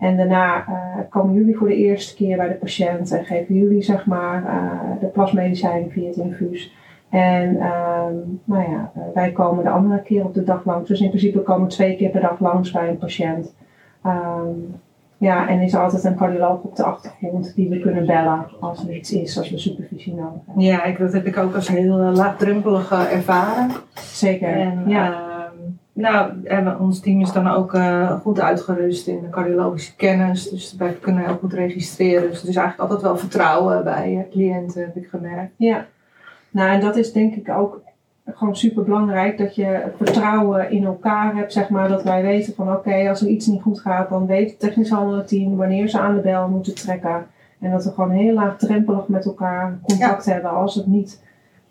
en 0.00 0.16
daarna 0.16 0.66
eh, 0.66 0.74
komen 1.08 1.34
jullie 1.34 1.56
voor 1.56 1.68
de 1.68 1.76
eerste 1.76 2.14
keer 2.14 2.36
bij 2.36 2.48
de 2.48 2.54
patiënt 2.54 3.12
en 3.12 3.24
geven 3.24 3.54
jullie 3.54 3.82
zeg 3.82 4.06
maar 4.06 4.46
eh, 4.46 5.00
de 5.00 5.06
plasmedicijnen 5.06 5.90
via 5.90 6.06
het 6.06 6.16
infuus. 6.16 6.74
En 7.10 7.56
ehm, 7.60 8.14
nou 8.44 8.70
ja, 8.70 8.92
eh, 8.94 9.02
wij 9.14 9.32
komen 9.32 9.64
de 9.64 9.70
andere 9.70 10.02
keer 10.02 10.24
op 10.24 10.34
de 10.34 10.44
dag 10.44 10.64
langs. 10.64 10.88
Dus 10.88 11.00
in 11.00 11.08
principe 11.08 11.40
komen 11.40 11.68
we 11.68 11.74
twee 11.74 11.96
keer 11.96 12.10
per 12.10 12.20
dag 12.20 12.40
langs 12.40 12.70
bij 12.70 12.88
een 12.88 12.98
patiënt. 12.98 13.54
Ehm, 14.02 14.48
ja, 15.16 15.48
en 15.48 15.60
is 15.60 15.72
er 15.72 15.80
altijd 15.80 16.04
een 16.04 16.16
cardioloog 16.16 16.62
op 16.62 16.76
de 16.76 16.84
achtergrond 16.84 17.54
die 17.54 17.68
we 17.68 17.80
kunnen 17.80 18.06
bellen 18.06 18.46
als 18.60 18.86
er 18.86 18.94
iets 18.94 19.12
is, 19.12 19.38
als 19.38 19.50
we 19.50 19.58
supervisie 19.58 20.14
nodig 20.14 20.40
hebben. 20.46 20.64
Ja, 20.64 20.84
ik, 20.84 20.98
dat 20.98 21.12
heb 21.12 21.26
ik 21.26 21.36
ook 21.36 21.54
als 21.54 21.68
heel 21.68 21.96
laagdrempelig 21.96 22.92
eh, 22.92 23.12
ervaren. 23.12 23.70
Zeker. 23.94 24.48
En 24.48 24.82
ja. 24.86 25.29
Nou, 25.92 26.44
en 26.44 26.78
ons 26.78 27.00
team 27.00 27.20
is 27.20 27.32
dan 27.32 27.48
ook 27.48 27.74
eh, 27.74 28.20
goed 28.20 28.40
uitgerust 28.40 29.06
in 29.06 29.20
de 29.22 29.28
cardiologische 29.28 29.96
kennis. 29.96 30.50
Dus 30.50 30.74
wij 30.78 30.92
kunnen 30.92 31.24
heel 31.24 31.36
goed 31.36 31.52
registreren. 31.52 32.30
Dus 32.30 32.42
er 32.42 32.48
is 32.48 32.56
eigenlijk 32.56 32.90
altijd 32.90 33.02
wel 33.02 33.16
vertrouwen 33.16 33.84
bij 33.84 34.16
eh, 34.16 34.30
cliënten, 34.30 34.80
heb 34.82 34.96
ik 34.96 35.08
gemerkt. 35.08 35.52
Ja, 35.56 35.86
nou 36.50 36.70
en 36.70 36.80
dat 36.80 36.96
is 36.96 37.12
denk 37.12 37.34
ik 37.34 37.48
ook 37.48 37.80
gewoon 38.26 38.56
super 38.56 38.84
belangrijk 38.84 39.38
dat 39.38 39.54
je 39.54 39.92
vertrouwen 39.96 40.70
in 40.70 40.84
elkaar 40.84 41.36
hebt, 41.36 41.52
zeg 41.52 41.68
maar. 41.68 41.88
Dat 41.88 42.02
wij 42.02 42.22
weten 42.22 42.54
van 42.54 42.72
oké, 42.72 43.08
als 43.08 43.20
er 43.20 43.28
iets 43.28 43.46
niet 43.46 43.62
goed 43.62 43.80
gaat, 43.80 44.08
dan 44.08 44.26
weet 44.26 44.50
het 44.50 44.58
technisch 44.58 44.94
team 45.26 45.56
wanneer 45.56 45.88
ze 45.88 45.98
aan 45.98 46.14
de 46.14 46.20
bel 46.20 46.48
moeten 46.48 46.74
trekken. 46.74 47.26
En 47.60 47.70
dat 47.70 47.84
we 47.84 47.90
gewoon 47.90 48.10
heel 48.10 48.34
laagdrempelig 48.34 49.08
met 49.08 49.24
elkaar 49.24 49.78
contact 49.82 50.24
hebben 50.24 50.50
als 50.50 50.74
het 50.74 50.86
niet 50.86 51.22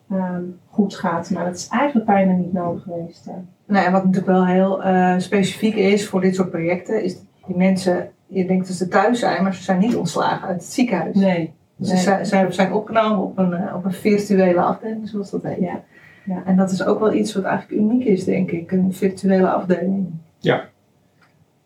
ehm, 0.10 0.44
goed 0.70 0.96
gaat. 0.96 1.30
Maar 1.30 1.46
dat 1.46 1.56
is 1.56 1.68
eigenlijk 1.68 2.06
bijna 2.06 2.32
niet 2.32 2.54
nodig 2.54 2.84
geweest. 2.84 3.26
Hè. 3.26 3.34
Nou, 3.70 3.86
en 3.86 3.92
wat 3.92 4.06
natuurlijk 4.06 4.32
wel 4.32 4.46
heel 4.46 4.84
eh, 4.84 5.14
specifiek 5.18 5.76
is 5.76 6.08
voor 6.08 6.22
dit 6.22 6.36
soort 6.36 6.50
projecten, 6.50 7.04
is 7.04 7.18
die 7.48 7.58
mensen, 7.58 8.10
je 8.28 8.46
denkt 8.46 8.68
dat 8.68 8.76
ze 8.76 8.88
thuis 8.88 9.20
zijn, 9.20 9.44
maar 9.44 9.56
ze 9.56 9.64
zijn 9.64 9.80
niet 9.80 9.96
ontslagen 9.96 10.48
uit 10.48 10.62
het 10.62 10.72
ziekenhuis. 10.74 11.16
Nee. 11.16 11.52
Ze 11.82 11.98
zijn, 11.98 12.26
zijn, 12.26 12.54
zijn 12.54 12.74
opgenomen 12.74 13.20
op 13.20 13.38
een, 13.38 13.54
eh, 13.54 13.76
op 13.76 13.86
een 13.86 13.92
virtuele 13.92 14.62
afdeling, 14.62 15.10
zoals 15.10 15.32
dat 15.32 15.44
heet. 15.44 15.60
Ja. 15.60 15.84
Ja. 16.26 16.44
En 16.46 16.56
dat 16.56 16.72
is 16.72 16.86
ook 16.86 17.00
wel 17.00 17.14
iets 17.14 17.34
wat 17.34 17.44
eigenlijk 17.44 17.82
uniek 17.82 18.04
is, 18.06 18.24
denk 18.24 18.52
ik, 18.52 18.72
een 18.72 18.94
virtuele 18.94 19.50
afdeling. 19.50 20.08
Ja. 20.40 20.70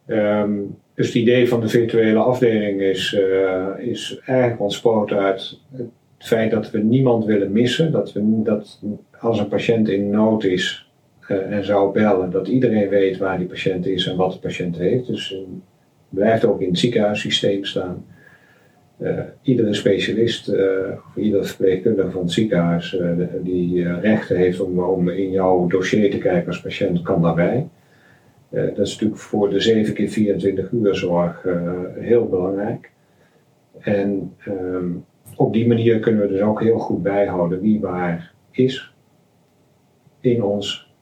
Ehm, 0.06 0.52
dus 0.94 1.06
het 1.06 1.16
idee 1.16 1.48
van 1.48 1.62
de 1.62 1.68
virtuele 1.68 2.20
afdeling 2.20 2.82
is, 2.82 3.14
uh, 3.14 3.68
is 3.78 4.22
eigenlijk 4.26 4.62
ontspoten 4.62 5.18
uit 5.18 5.60
het 5.78 5.90
feit 6.18 6.52
dat 6.52 6.72
we 6.72 6.80
niemand 6.80 7.26
willen 7.26 7.52
missen. 7.52 7.92
Dat, 7.92 8.14
we, 8.14 8.42
dat 8.44 8.82
als 9.20 9.40
een 9.40 9.48
patiënt 9.48 9.90
in 9.90 10.10
nood 10.10 10.44
is 10.44 10.92
en 11.28 11.66
zou 11.66 11.94
bellen, 11.94 12.32
dat 12.32 12.48
iedereen 12.48 12.90
weet 12.90 13.18
waar 13.18 13.38
die 13.38 13.48
patiënt 13.48 13.86
is 13.86 14.08
en 14.08 14.16
wat 14.16 14.32
de 14.32 14.40
patiënt 14.40 14.78
heeft. 14.78 15.08
Dus 15.08 15.32
uh, 15.32 15.40
blijft 16.10 16.46
ook 16.46 16.62
in 16.62 16.70
het 16.70 16.80
ziekenhuissysteem 16.80 17.66
staan. 17.66 18.06
Uh, 18.98 19.20
iedere 19.42 19.74
specialist 19.74 20.50
uh, 20.50 20.58
of 21.08 21.16
iedere 21.16 21.44
verpleegkundige 21.44 22.12
van 22.12 22.22
het 22.22 22.32
ziekenhuis 22.32 22.98
die 23.42 24.00
rechten 24.00 24.38
heeft 24.38 24.60
om, 24.60 24.80
om, 24.80 25.10
in 25.10 25.32
jouw 25.32 25.68
dossier 25.68 26.12
te 26.12 26.18
kijken 26.18 26.48
als 26.48 26.62
patiënt, 26.62 27.02
kan 27.02 27.22
daarbij. 27.22 27.68
dat 28.50 28.80
is 28.80 28.92
natuurlijk 28.92 29.22
voor 29.22 29.50
de 29.50 29.60
7 29.60 29.94
keer 29.94 30.10
24 30.10 30.72
uur 30.72 30.96
zorg 30.96 31.46
heel 32.00 32.28
belangrijk. 32.30 32.92
En 33.80 34.34
um, 34.48 35.06
op 35.36 35.54
die 35.54 35.68
manier 35.68 36.00
kunnen 36.00 36.22
we 36.22 36.28
dus 36.28 36.42
ook 36.42 36.62
heel 36.62 36.78
goed 36.78 37.04
bijhouden 37.04 37.62
wie 37.62 37.80
waar 37.80 38.34
is 38.52 38.94
in 40.20 40.44
ons 40.44 40.93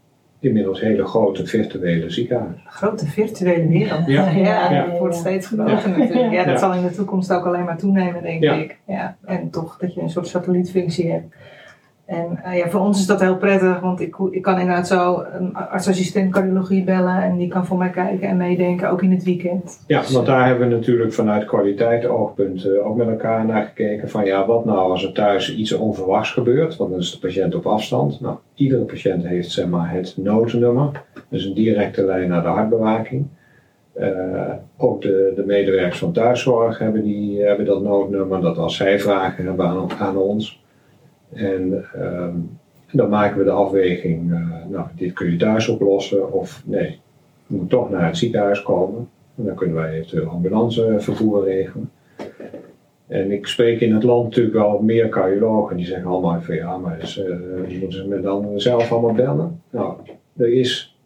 inmiddels 0.42 0.80
hele 0.80 1.06
grote 1.06 1.46
virtuele 1.46 2.10
ziekenhuis. 2.10 2.62
Grote 2.66 3.06
virtuele 3.06 3.68
wereld. 3.68 4.08
Ja, 4.12 4.30
ja, 4.30 4.72
ja. 4.72 4.90
het 4.90 5.00
wordt 5.00 5.16
steeds 5.16 5.48
groter 5.48 5.90
ja. 5.90 5.98
natuurlijk. 5.98 6.32
Ja, 6.32 6.44
dat 6.44 6.60
zal 6.60 6.74
in 6.74 6.82
de 6.82 6.92
toekomst 6.92 7.34
ook 7.34 7.46
alleen 7.46 7.64
maar 7.64 7.78
toenemen, 7.78 8.22
denk 8.22 8.44
ik. 8.44 8.78
Ja. 8.88 9.18
En 9.26 9.50
toch 9.50 9.78
dat 9.78 9.94
je 9.94 10.02
een 10.02 10.10
soort 10.10 10.28
satellietfunctie 10.28 11.12
hebt. 11.12 11.36
En 12.12 12.40
uh, 12.46 12.58
ja, 12.58 12.70
voor 12.70 12.80
ons 12.80 13.00
is 13.00 13.06
dat 13.06 13.22
heel 13.22 13.38
prettig, 13.38 13.80
want 13.80 14.02
ik, 14.02 14.16
ik 14.32 14.42
kan 14.42 14.60
inderdaad 14.60 14.88
zo 14.88 15.24
een 15.34 15.56
artsassistent 15.56 16.32
cardiologie 16.32 16.84
bellen 16.84 17.24
en 17.24 17.38
die 17.38 17.48
kan 17.48 17.66
voor 17.66 17.78
mij 17.78 17.90
kijken 17.90 18.28
en 18.28 18.38
meedenken, 18.38 18.90
ook 18.90 19.02
in 19.02 19.12
het 19.12 19.24
weekend. 19.24 19.84
Ja, 19.88 20.02
want 20.12 20.26
daar 20.26 20.48
hebben 20.48 20.70
we 20.70 20.76
natuurlijk 20.76 21.14
vanuit 21.14 21.46
kwaliteit 21.46 22.06
oogpunt 22.06 22.66
uh, 22.66 22.88
ook 22.88 22.96
met 22.96 23.08
elkaar 23.08 23.46
naar 23.46 23.64
gekeken 23.64 24.10
van 24.10 24.26
ja, 24.26 24.46
wat 24.46 24.66
nou 24.66 24.92
als 24.92 25.04
er 25.04 25.14
thuis 25.14 25.56
iets 25.56 25.74
onverwachts 25.74 26.32
gebeurt, 26.32 26.78
want 26.78 26.90
dan 26.92 27.00
is 27.00 27.12
de 27.12 27.20
patiënt 27.20 27.56
op 27.56 27.66
afstand. 27.66 28.22
Nou, 28.22 28.36
iedere 28.56 28.84
patiënt 28.84 29.26
heeft 29.26 29.52
zeg 29.52 29.68
maar 29.68 29.92
het 29.92 30.14
noodnummer, 30.18 31.04
dus 31.30 31.46
een 31.46 31.54
directe 31.54 32.06
lijn 32.06 32.30
naar 32.30 32.42
de 32.42 32.48
hartbewaking. 32.48 33.26
Uh, 34.00 34.54
ook 34.78 35.02
de, 35.02 35.34
de 35.36 35.46
medewerkers 35.46 36.00
van 36.00 36.12
thuiszorg 36.12 36.80
hebben, 36.80 37.04
die, 37.04 37.42
hebben 37.42 37.66
dat 37.66 37.82
noodnummer, 37.82 38.42
dat 38.42 38.58
als 38.58 38.76
zij 38.76 39.00
vragen 39.00 39.46
hebben 39.46 39.90
aan 40.00 40.18
ons, 40.18 40.61
en 41.34 41.86
um, 41.96 42.60
dan 42.92 43.10
maken 43.10 43.38
we 43.38 43.44
de 43.44 43.52
afweging, 43.52 44.32
uh, 44.32 44.66
nou, 44.70 44.88
dit 44.96 45.14
kun 45.14 45.32
je 45.32 45.38
thuis 45.38 45.68
oplossen 45.68 46.34
of 46.34 46.64
nee, 46.66 47.00
je 47.48 47.56
moet 47.56 47.70
toch 47.70 47.90
naar 47.90 48.06
het 48.06 48.18
ziekenhuis 48.18 48.64
komen. 48.64 49.10
En 49.36 49.46
dan 49.46 49.56
kunnen 49.56 49.76
wij 49.76 49.94
eventueel 49.94 50.28
ambulancevervoer 50.28 51.44
regelen. 51.44 51.92
En 53.08 53.32
ik 53.32 53.48
spreek 53.48 53.80
in 53.80 53.94
het 53.94 54.04
land 54.04 54.24
natuurlijk 54.24 54.56
wel 54.56 54.82
meer 54.82 55.10
cardiologen 55.10 55.78
die 55.78 55.86
zeggen 55.86 56.10
allemaal 56.10 56.42
van 56.42 56.56
ja, 56.56 56.78
maar 56.78 57.00
dus, 57.00 57.18
uh, 57.18 57.80
moeten 57.80 57.92
ze 57.92 58.08
me 58.08 58.22
dan 58.22 58.60
zelf 58.60 58.92
allemaal 58.92 59.14
bellen? 59.14 59.62
Nou, 59.70 59.96
er 60.38 60.54
is 60.54 60.98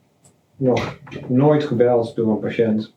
nog 0.55 0.97
nooit 1.27 1.63
gebeld 1.63 2.15
door 2.15 2.29
een 2.29 2.39
patiënt 2.39 2.93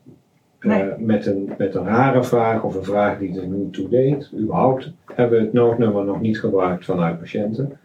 Nee. 0.61 0.83
Uh, 0.83 0.93
met, 0.97 1.25
een, 1.25 1.53
met 1.57 1.75
een 1.75 1.85
rare 1.85 2.23
vraag 2.23 2.63
of 2.63 2.75
een 2.75 2.83
vraag 2.83 3.17
die 3.17 3.41
er 3.41 3.47
niet 3.47 3.73
toe 3.73 3.89
deed. 3.89 4.31
Überhaupt 4.39 4.91
hebben 5.05 5.39
we 5.39 5.45
het 5.45 5.53
noodnummer 5.53 6.05
nog 6.05 6.21
niet 6.21 6.39
gebruikt 6.39 6.85
vanuit 6.85 7.19
patiënten. 7.19 7.77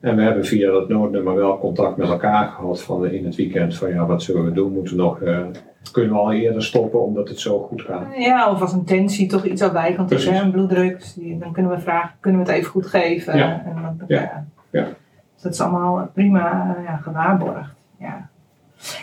En 0.00 0.16
we 0.16 0.22
hebben 0.22 0.44
via 0.44 0.70
dat 0.70 0.88
noodnummer 0.88 1.34
wel 1.34 1.58
contact 1.58 1.96
met 1.96 2.08
elkaar 2.08 2.46
gehad 2.48 2.82
van 2.82 3.06
in 3.06 3.24
het 3.24 3.34
weekend 3.34 3.76
van 3.76 3.88
ja, 3.88 4.06
wat 4.06 4.22
zullen 4.22 4.44
we 4.44 4.52
doen? 4.52 4.72
Moeten 4.72 4.96
we 4.96 5.02
nog, 5.02 5.20
uh, 5.20 5.38
kunnen 5.92 6.12
we 6.12 6.18
al 6.18 6.32
eerder 6.32 6.62
stoppen 6.62 7.02
omdat 7.02 7.28
het 7.28 7.40
zo 7.40 7.58
goed 7.58 7.82
gaat? 7.82 8.06
Ja, 8.16 8.50
of 8.50 8.60
als 8.60 8.72
een 8.72 8.84
tensie 8.84 9.28
toch 9.28 9.44
iets 9.44 9.62
afwijkend 9.62 10.10
is, 10.10 10.26
een 10.26 10.50
bloeddruk. 10.50 10.98
Dus 10.98 11.18
dan 11.38 11.52
kunnen 11.52 11.72
we 11.72 11.80
vragen, 11.80 12.16
kunnen 12.20 12.40
we 12.40 12.46
het 12.46 12.56
even 12.56 12.70
goed 12.70 12.86
geven? 12.86 13.36
Ja. 13.36 13.62
En 13.66 13.82
dan, 13.82 14.06
ja. 14.06 14.46
ja. 14.70 14.84
Dus 15.34 15.42
dat 15.42 15.52
is 15.52 15.60
allemaal 15.60 16.10
prima 16.14 16.76
ja, 16.84 16.96
gewaarborgd. 16.96 17.74
Ja. 17.98 18.28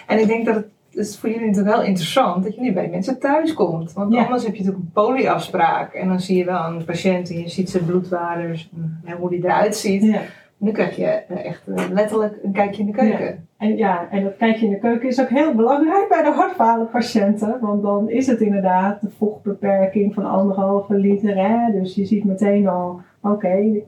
En 0.08 0.19
ik 0.19 0.28
denk 0.28 0.45
dat 0.45 0.56
het 0.56 0.67
is 0.96 1.18
voor 1.20 1.30
jullie 1.30 1.48
natuurlijk 1.48 1.76
wel 1.76 1.86
interessant 1.86 2.44
dat 2.44 2.56
jullie 2.56 2.74
bij 2.74 2.88
mensen 2.90 3.20
thuis 3.20 3.54
komt. 3.54 3.94
Want 3.94 4.14
Ja. 4.14 4.24
anders 4.24 4.44
heb 4.46 4.56
je 4.56 4.64
natuurlijk 4.64 4.86
een 4.86 5.04
polieafspraak. 5.04 5.94
En 5.94 6.08
dan 6.08 6.20
zie 6.20 6.38
je 6.38 6.46
wel 6.46 6.64
een 6.66 6.86
patiënt 6.86 7.30
en 7.30 7.40
je 7.40 7.50
ziet 7.50 7.70
zijn 7.70 7.86
bloedwaardes 7.86 8.72
en 9.04 9.16
hoe 9.18 9.30
die 9.30 9.44
eruit 9.44 9.76
ziet. 9.76 10.04
Ja. 10.04 10.22
Nu 10.58 10.72
krijg 10.72 10.96
je 10.96 11.06
eh, 11.06 11.46
echt 11.46 11.62
eh, 11.76 11.84
letterlijk 11.92 12.38
een 12.44 12.52
kijkje 12.52 12.82
in 12.82 12.86
de 12.88 12.92
keuken. 12.98 13.48
En 13.58 13.78
ja, 13.78 14.08
en 14.12 14.24
dat 14.24 14.38
kijkje 14.38 14.66
in 14.66 14.72
de 14.72 14.80
keuken 14.80 15.08
is 15.10 15.22
ook 15.22 15.30
heel 15.30 15.56
belangrijk 15.56 16.06
bij 16.10 16.24
de 16.24 16.32
hartfalenpatiënten. 16.32 17.58
Want 17.62 17.82
dan 17.82 18.10
is 18.10 18.28
het 18.28 18.40
inderdaad 18.40 19.02
de 19.02 19.10
vochtbeperking 19.18 20.14
van 20.14 20.26
anderhalve 20.26 20.94
liter. 20.94 21.36
Hè? 21.38 21.80
Dus 21.80 21.96
je 21.96 22.06
ziet 22.06 22.24
meteen 22.24 22.68
al, 22.68 23.02
oké, 23.22 23.82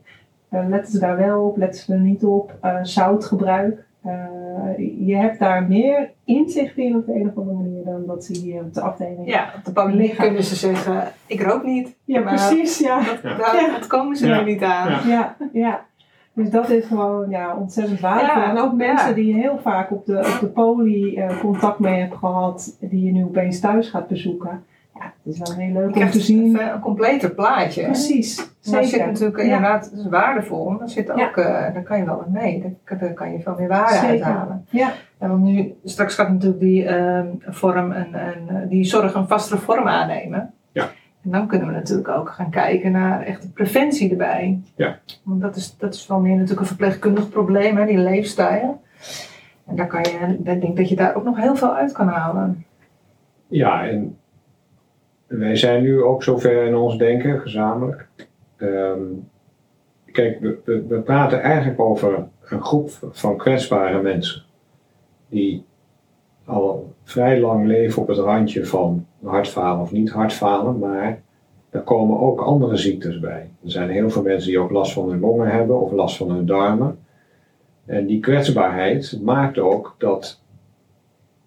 eh, 0.49 0.67
letten 0.67 0.91
ze 0.91 0.99
daar 0.99 1.17
wel 1.17 1.41
op, 1.45 1.57
letten 1.57 1.81
ze 1.81 1.93
er 1.93 1.99
niet 1.99 2.23
op. 2.23 2.53
Eh, 2.61 2.79
zoutgebruik. 2.81 3.85
Eh, 4.03 5.07
je 5.07 5.15
hebt 5.15 5.39
daar 5.39 5.63
meer 5.67 6.11
inzicht 6.25 6.77
in 6.77 6.95
op 6.95 7.05
de 7.05 7.13
een 7.15 7.29
of 7.29 7.37
andere 7.37 7.57
manier 7.57 7.83
dan 7.83 8.05
dat 8.05 8.23
ze 8.25 8.39
hier 8.39 8.61
op 8.61 8.73
de 8.73 8.81
afdeling 8.81 9.27
Ja, 9.27 9.53
op 9.67 9.75
de 9.75 9.89
Liggen. 9.95 10.23
kunnen 10.25 10.43
ze 10.43 10.55
zeggen, 10.55 11.03
ik 11.27 11.41
rook 11.41 11.63
niet. 11.63 11.95
Ja, 12.05 12.19
Maar 12.21 12.33
precies, 12.33 12.79
ja. 12.79 12.95
Dat, 12.97 13.19
Ja. 13.23 13.37
daar, 13.37 13.55
Ja. 13.61 13.71
dat 13.71 13.87
komen 13.87 14.15
ze 14.15 14.27
Ja. 14.27 14.39
nu 14.41 14.51
niet 14.51 14.63
aan. 14.63 14.89
Ja. 14.91 14.99
Ja, 15.07 15.35
ja. 15.53 15.85
Dus 16.33 16.49
dat 16.49 16.69
is 16.69 16.85
gewoon 16.85 17.29
ja, 17.29 17.55
ontzettend 17.57 17.99
waardevol. 17.99 18.41
Ja, 18.41 18.49
en 18.49 18.57
ook 18.57 18.73
mensen 18.73 19.07
ja. 19.09 19.13
die 19.15 19.25
je 19.27 19.41
heel 19.41 19.59
vaak 19.61 19.91
op 19.91 20.05
de, 20.05 20.17
op 20.17 20.37
de 20.39 20.47
poli 20.47 21.15
eh, 21.15 21.39
contact 21.39 21.79
mee 21.79 21.99
hebt 21.99 22.15
gehad, 22.15 22.77
die 22.79 23.03
je 23.05 23.11
nu 23.11 23.23
opeens 23.23 23.59
thuis 23.59 23.89
gaat 23.89 24.07
bezoeken. 24.07 24.63
Ja, 24.95 25.13
het 25.23 25.33
is 25.33 25.39
wel 25.39 25.53
heel 25.57 25.73
leuk 25.73 25.95
om 25.95 26.09
te 26.09 26.19
zien. 26.19 26.59
een 26.59 26.79
completer 26.79 27.31
plaatje. 27.31 27.83
Precies, 27.83 28.35
Daar 28.35 28.81
zit 28.83 28.89
zeker. 28.89 29.07
natuurlijk 29.07 29.37
Ja. 29.37 29.43
inderdaad, 29.43 29.85
het 29.85 29.99
is 29.99 30.07
waardevol. 30.07 30.69
maar 30.69 30.79
Daar 30.79 30.89
zit 30.89 31.11
ook, 31.11 31.17
Ja. 31.17 31.31
eh, 31.35 31.73
daar 31.73 31.83
kan 31.83 31.97
je 31.97 32.05
wel 32.05 32.15
wat 32.15 32.29
mee. 32.29 32.75
Daar, 32.85 32.99
daar 32.99 33.13
kan 33.13 33.31
je 33.31 33.39
veel 33.41 33.55
meer 33.57 33.67
waarde 33.67 33.93
Zeker. 33.93 34.09
uithalen. 34.09 34.65
Ja. 34.69 34.91
Ja, 35.19 35.27
want 35.27 35.43
nu, 35.43 35.73
straks 35.83 36.15
gaat 36.15 36.29
natuurlijk 36.29 36.59
die 36.61 36.85
ehm, 36.85 37.27
vorm 37.39 37.91
en, 37.91 38.13
en 38.13 38.35
eh, 38.47 38.69
die 38.69 38.83
zorg 38.83 39.13
een 39.13 39.27
vastere 39.27 39.59
vorm 39.59 39.87
aannemen. 39.87 40.53
Ja. 40.71 40.83
En 41.23 41.31
dan 41.31 41.47
kunnen 41.47 41.67
we 41.67 41.73
natuurlijk 41.73 42.07
ook 42.07 42.29
gaan 42.29 42.49
kijken 42.49 42.91
naar 42.91 43.21
echte 43.21 43.51
preventie 43.51 44.11
erbij. 44.11 44.59
Ja. 44.75 44.99
Want 45.23 45.41
dat 45.41 45.55
is, 45.55 45.77
dat 45.77 45.93
is 45.93 46.07
wel 46.07 46.19
meer 46.19 46.33
natuurlijk 46.33 46.59
een 46.59 46.65
verpleegkundig 46.67 47.29
probleem, 47.29 47.77
hè, 47.77 47.85
die 47.85 47.97
leefstijl. 47.97 48.81
En 49.67 49.75
daar 49.75 49.87
kan 49.87 50.01
je, 50.01 50.37
ik 50.45 50.61
denk 50.61 50.77
dat 50.77 50.89
je 50.89 50.95
daar 50.95 51.15
ook 51.15 51.23
nog 51.23 51.37
heel 51.37 51.55
veel 51.55 51.75
uit 51.75 51.91
kan 51.91 52.07
halen. 52.07 52.65
Ja, 53.47 53.87
en 53.87 54.17
wij 55.39 55.55
zijn 55.55 55.83
nu 55.83 56.03
ook 56.03 56.23
zover 56.23 56.65
in 56.65 56.75
ons 56.75 56.97
denken, 56.97 57.39
gezamenlijk. 57.39 58.07
Ehm, 58.57 59.01
kijk, 60.11 60.39
we, 60.39 60.59
we, 60.65 60.85
we 60.87 60.99
praten 60.99 61.41
eigenlijk 61.41 61.79
over 61.79 62.27
een 62.41 62.61
groep 62.63 62.89
van 63.11 63.37
kwetsbare 63.37 64.01
mensen. 64.01 64.43
Die 65.29 65.65
al 66.45 66.93
vrij 67.03 67.39
lang 67.39 67.65
leven 67.65 68.01
op 68.01 68.07
het 68.07 68.17
randje 68.17 68.65
van 68.65 69.05
hartfalen 69.23 69.81
of 69.81 69.91
niet 69.91 70.09
hartfalen, 70.09 70.79
maar 70.79 71.21
er 71.69 71.81
komen 71.81 72.19
ook 72.19 72.41
andere 72.41 72.75
ziektes 72.77 73.19
bij. 73.19 73.49
Er 73.63 73.71
zijn 73.71 73.89
heel 73.89 74.09
veel 74.09 74.21
mensen 74.21 74.49
die 74.49 74.59
ook 74.59 74.71
last 74.71 74.93
van 74.93 75.09
hun 75.09 75.19
longen 75.19 75.47
hebben 75.47 75.81
of 75.81 75.91
last 75.91 76.17
van 76.17 76.31
hun 76.31 76.45
darmen. 76.45 76.99
En 77.85 78.05
die 78.05 78.19
kwetsbaarheid 78.19 79.19
maakt 79.21 79.59
ook 79.59 79.95
dat 79.97 80.42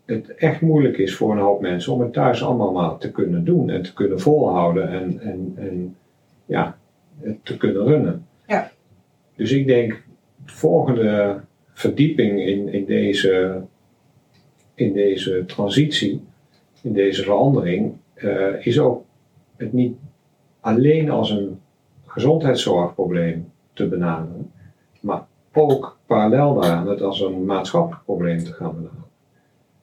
het 0.07 0.35
echt 0.35 0.61
moeilijk 0.61 0.99
is 0.99 1.17
voor 1.17 1.33
een 1.33 1.43
hoop 1.43 1.61
mensen 1.61 1.93
om 1.93 2.01
het 2.01 2.13
thuis 2.13 2.43
allemaal 2.43 2.73
maar 2.73 2.99
te 2.99 3.11
kunnen 3.11 3.45
doen 3.45 3.71
en 3.71 3.83
te 3.83 3.93
kunnen 3.93 4.21
volhouden 4.21 4.89
en, 4.89 5.21
en, 5.21 5.53
en 5.57 5.97
ja, 6.47 6.79
te 7.43 7.57
kunnen 7.57 7.85
runnen. 7.85 8.27
Ja. 8.47 8.71
Dus 9.35 9.53
ik 9.53 9.67
denk, 9.67 10.03
de 10.45 10.53
volgende 10.53 11.41
verdieping 11.73 12.41
in, 12.41 12.73
in 12.73 12.85
deze 12.85 13.63
in 14.77 14.93
deze 14.93 15.45
transitie, 15.47 16.25
in 16.83 16.93
deze 16.93 17.23
verandering, 17.23 17.95
eh, 18.15 18.67
is 18.67 18.79
ook 18.79 19.05
het 19.57 19.73
niet 19.73 19.97
alleen 20.61 21.11
als 21.11 21.31
een 21.31 21.61
gezondheidszorgprobleem 22.07 23.53
te 23.73 23.89
benaderen, 23.89 24.53
maar 25.01 25.27
ook 25.53 25.99
parallel 26.07 26.55
daaraan 26.55 26.89
het 26.89 27.03
als 27.03 27.21
een 27.21 27.45
maatschappelijk 27.45 28.05
probleem 28.05 28.39
te 28.39 28.53
gaan 28.53 28.75
benaderen. 28.75 29.06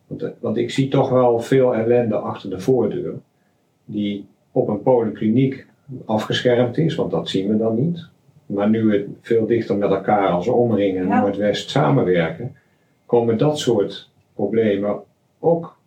Want, 0.07 0.23
eh, 0.23 0.29
want 0.39 0.57
ik 0.57 0.71
zie 0.71 0.87
toch 0.87 1.09
wel 1.09 1.39
veel 1.39 1.75
ellende 1.75 2.15
achter 2.15 2.49
de 2.49 2.59
voordeur, 2.59 3.13
die 3.85 4.25
op 4.51 4.67
een 4.67 4.81
polykliniek 4.81 5.65
afgeschermd 6.05 6.77
is, 6.77 6.95
want 6.95 7.11
dat 7.11 7.29
zien 7.29 7.47
we 7.47 7.57
dan 7.57 7.75
niet. 7.75 8.07
Maar 8.45 8.69
nu 8.69 8.85
we 8.85 9.09
veel 9.21 9.45
dichter 9.45 9.77
met 9.77 9.89
elkaar 9.89 10.29
als 10.29 10.47
omring 10.47 10.97
en 10.97 11.07
Ja. 11.07 11.21
Noordwest 11.21 11.69
samenwerken, 11.69 12.55
komen 13.05 13.37
dat 13.37 13.59
soort 13.59 14.09
problemen 14.33 14.99
ook 15.39 15.77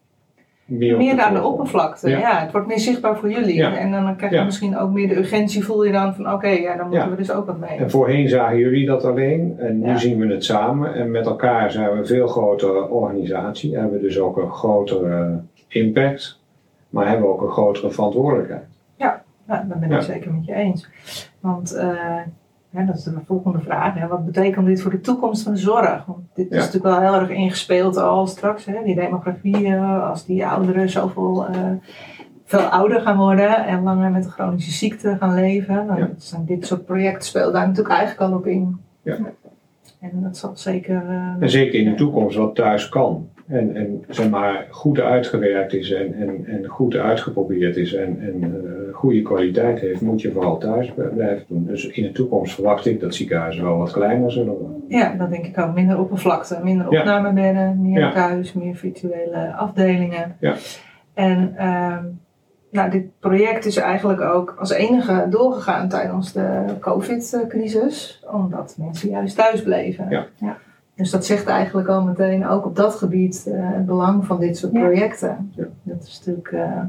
meer 0.67 0.97
Meer 0.97 1.21
aan 1.21 1.35
de 1.35 1.43
oppervlakte, 1.43 2.11
ja. 2.11 2.19
Ja. 2.19 2.41
Het 2.41 2.53
wordt 2.53 2.67
meer 2.67 2.79
zichtbaar 2.79 3.17
voor 3.17 3.31
jullie. 3.31 3.55
Ja. 3.55 3.77
En 3.77 3.91
dan 3.91 4.17
krijg 4.17 4.33
je 4.33 4.39
Ja. 4.39 4.45
misschien 4.45 4.79
ook 4.79 4.91
meer 4.91 5.09
de 5.09 5.17
urgentie, 5.17 5.65
voel 5.65 5.85
je 5.85 5.93
dan 5.93 6.15
van 6.15 6.33
oké, 6.33 6.49
ja, 6.49 6.77
dan 6.77 6.89
moeten 6.89 7.11
we 7.11 7.17
dus 7.17 7.31
ook 7.33 7.47
wat 7.47 7.59
mee. 7.59 7.79
En 7.79 7.91
voorheen 7.91 8.29
zagen 8.29 8.59
jullie 8.59 8.87
dat 8.87 9.05
alleen 9.05 9.55
en 9.59 9.81
nu 9.81 9.99
zien 9.99 10.19
we 10.19 10.27
het 10.27 10.45
samen. 10.45 10.95
En 10.95 11.11
met 11.11 11.27
elkaar 11.27 11.71
zijn 11.71 11.91
we 11.93 11.99
een 11.99 12.07
veel 12.07 12.27
grotere 12.27 12.89
organisatie. 12.89 13.75
Hebben 13.77 13.93
we 13.93 14.01
dus 14.01 14.19
ook 14.19 14.37
een 14.37 14.51
grotere 14.51 15.41
impact, 15.69 16.41
maar 16.91 17.09
hebben 17.09 17.27
we 17.27 17.33
ook 17.33 17.43
een 17.43 17.51
grotere 17.51 17.91
verantwoordelijkheid. 17.91 18.65
Ja, 18.97 19.23
dat 19.69 19.81
ben 19.81 19.93
ik 19.93 20.03
zeker 20.03 20.33
met 20.33 20.45
je 20.47 20.55
eens. 20.55 20.89
Want 21.41 21.75
eh, 21.75 22.19
ja, 22.71 22.83
dat 22.83 22.97
is 22.97 23.03
de 23.03 23.13
volgende 23.27 23.59
vraag. 23.61 23.95
Hè. 23.95 24.07
Wat 24.07 24.25
betekent 24.25 24.67
dit 24.67 24.83
voor 24.83 24.91
de 24.91 25.01
toekomst 25.01 25.43
van 25.43 25.53
de 25.53 25.59
zorg? 25.59 26.05
Want 26.07 26.19
dit 26.35 26.51
is 26.51 26.57
natuurlijk 26.57 26.85
wel 26.85 27.01
heel 27.01 27.21
erg 27.21 27.29
ingespeeld 27.31 27.97
al 27.97 28.27
straks. 28.27 28.65
Hè. 28.65 28.75
Die 28.85 28.95
demografie, 28.95 29.67
eh, 29.67 30.09
als 30.11 30.25
die 30.27 30.47
ouderen 30.47 30.91
zoveel 30.91 31.47
eh, 31.47 31.61
veel 32.45 32.61
ouder 32.61 33.01
gaan 33.01 33.17
worden 33.17 33.65
en 33.67 33.83
langer 33.83 34.11
met 34.11 34.25
een 34.25 34.31
chronische 34.31 34.71
ziekte 34.73 35.17
gaan 35.21 35.35
leven. 35.35 35.87
Dan 35.87 35.97
Ja. 35.97 36.09
zijn 36.17 36.45
dit 36.45 36.67
soort 36.67 36.85
projecten 36.85 37.25
spelen 37.29 37.53
daar 37.53 37.67
natuurlijk 37.67 37.95
eigenlijk 37.95 38.31
al 38.33 38.39
op 38.39 38.47
in. 38.47 38.77
Ja. 39.03 39.17
En 40.01 40.23
dat 40.23 40.37
zal 40.37 40.51
zeker. 40.57 41.03
eh, 41.09 41.43
En 41.43 41.51
zeker 41.51 41.79
in 41.81 41.91
de 41.91 41.95
toekomst 41.97 42.37
wat 42.37 42.55
thuis 42.55 42.89
kan. 42.89 43.29
En, 43.49 43.77
en 43.77 44.05
zeg 44.09 44.31
maar 44.31 44.67
goed 44.71 45.01
uitgewerkt 45.01 45.73
is 45.73 45.93
en, 45.93 46.15
en, 46.15 46.47
en 46.47 46.67
goed 46.67 46.95
uitgeprobeerd 46.97 47.77
is 47.77 47.95
en, 47.95 48.19
en 48.21 48.43
eh, 48.43 48.95
goede 48.95 49.23
kwaliteit 49.23 49.81
heeft, 49.81 50.01
moet 50.01 50.21
je 50.21 50.33
vooral 50.33 50.59
thuis 50.59 50.93
blijven 51.15 51.45
doen. 51.49 51.65
Dus 51.67 51.87
in 51.87 52.03
de 52.03 52.13
toekomst 52.13 52.55
verwacht 52.55 52.87
ik 52.87 53.01
dat 53.01 53.15
ziekenhuizen 53.15 53.65
wel 53.65 53.77
wat 53.77 53.91
kleiner 53.91 54.31
zullen 54.33 54.53
worden. 54.59 54.85
Ja, 54.89 55.15
dat 55.19 55.31
denk 55.31 55.47
ik 55.47 55.59
ook. 55.59 55.75
Minder 55.75 55.99
oppervlakte, 56.01 56.61
minder 56.63 56.93
Ja. 56.93 56.99
opnamebedden, 56.99 57.83
meer 57.83 58.01
Ja. 58.01 58.13
thuis, 58.13 58.53
meer 58.53 58.75
virtuele 58.75 59.53
afdelingen. 59.57 60.37
Ja. 60.41 60.55
En 61.15 61.53
ehm, 61.57 62.05
nou, 62.71 62.91
dit 62.91 63.05
project 63.21 63.65
is 63.65 63.77
eigenlijk 63.77 64.21
ook 64.21 64.57
als 64.59 64.71
enige 64.71 65.27
doorgegaan 65.31 65.89
tijdens 65.89 66.33
de 66.33 66.63
COVID-crisis, 66.81 68.25
omdat 68.33 68.77
mensen 68.79 69.11
juist 69.11 69.37
thuis 69.37 69.63
bleven. 69.63 70.07
Ja. 70.11 70.57
Dus 70.97 71.11
dat 71.11 71.25
zegt 71.27 71.47
eigenlijk 71.47 71.89
al 71.89 72.03
meteen 72.03 72.47
ook 72.47 72.65
op 72.67 72.77
dat 72.77 72.95
gebied 72.95 73.47
eh, 73.53 73.53
het 73.73 73.87
belang 73.87 74.27
van 74.27 74.41
dit 74.41 74.57
soort 74.59 74.73
projecten. 74.73 75.53
Ja. 75.57 75.65
Dat 75.83 76.03
is 76.03 76.19
natuurlijk. 76.25 76.49
eh, 76.53 76.83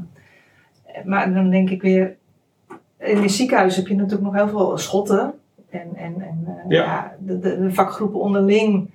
maar 1.04 1.32
dan 1.34 1.50
denk 1.50 1.70
ik 1.70 1.82
weer, 1.82 2.16
in 2.98 3.20
de 3.20 3.28
ziekenhuis 3.28 3.76
heb 3.76 3.86
je 3.86 3.94
natuurlijk 3.94 4.22
nog 4.22 4.34
heel 4.34 4.48
veel 4.48 4.78
schotten. 4.78 5.32
En, 5.70 5.88
en, 5.94 6.14
en 6.20 6.44
eh, 6.46 6.52
Ja. 6.68 6.82
ja. 6.84 7.12
de, 7.18 7.38
de, 7.38 7.58
de 7.60 7.72
vakgroepen 7.72 8.20
onderling, 8.20 8.90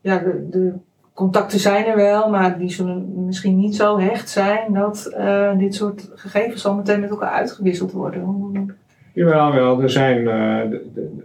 ja, 0.00 0.18
de, 0.18 0.46
de 0.50 0.72
contacten 1.14 1.58
zijn 1.58 1.86
er 1.86 1.96
wel, 1.96 2.30
maar 2.30 2.58
die 2.58 2.70
zullen 2.70 3.24
misschien 3.24 3.56
niet 3.56 3.76
zo 3.76 3.98
hecht 3.98 4.30
zijn 4.30 4.72
dat 4.72 5.06
eh, 5.06 5.58
dit 5.58 5.74
soort 5.74 6.10
gegevens 6.14 6.66
al 6.66 6.74
meteen 6.74 7.00
met 7.00 7.10
elkaar 7.10 7.30
uitgewisseld 7.32 7.92
worden. 7.92 8.76
Jawel, 9.12 9.52
wel. 9.52 9.82
Er 9.82 9.90
zijn, 9.90 10.18
eh, 10.28 10.70
de- 10.70 11.18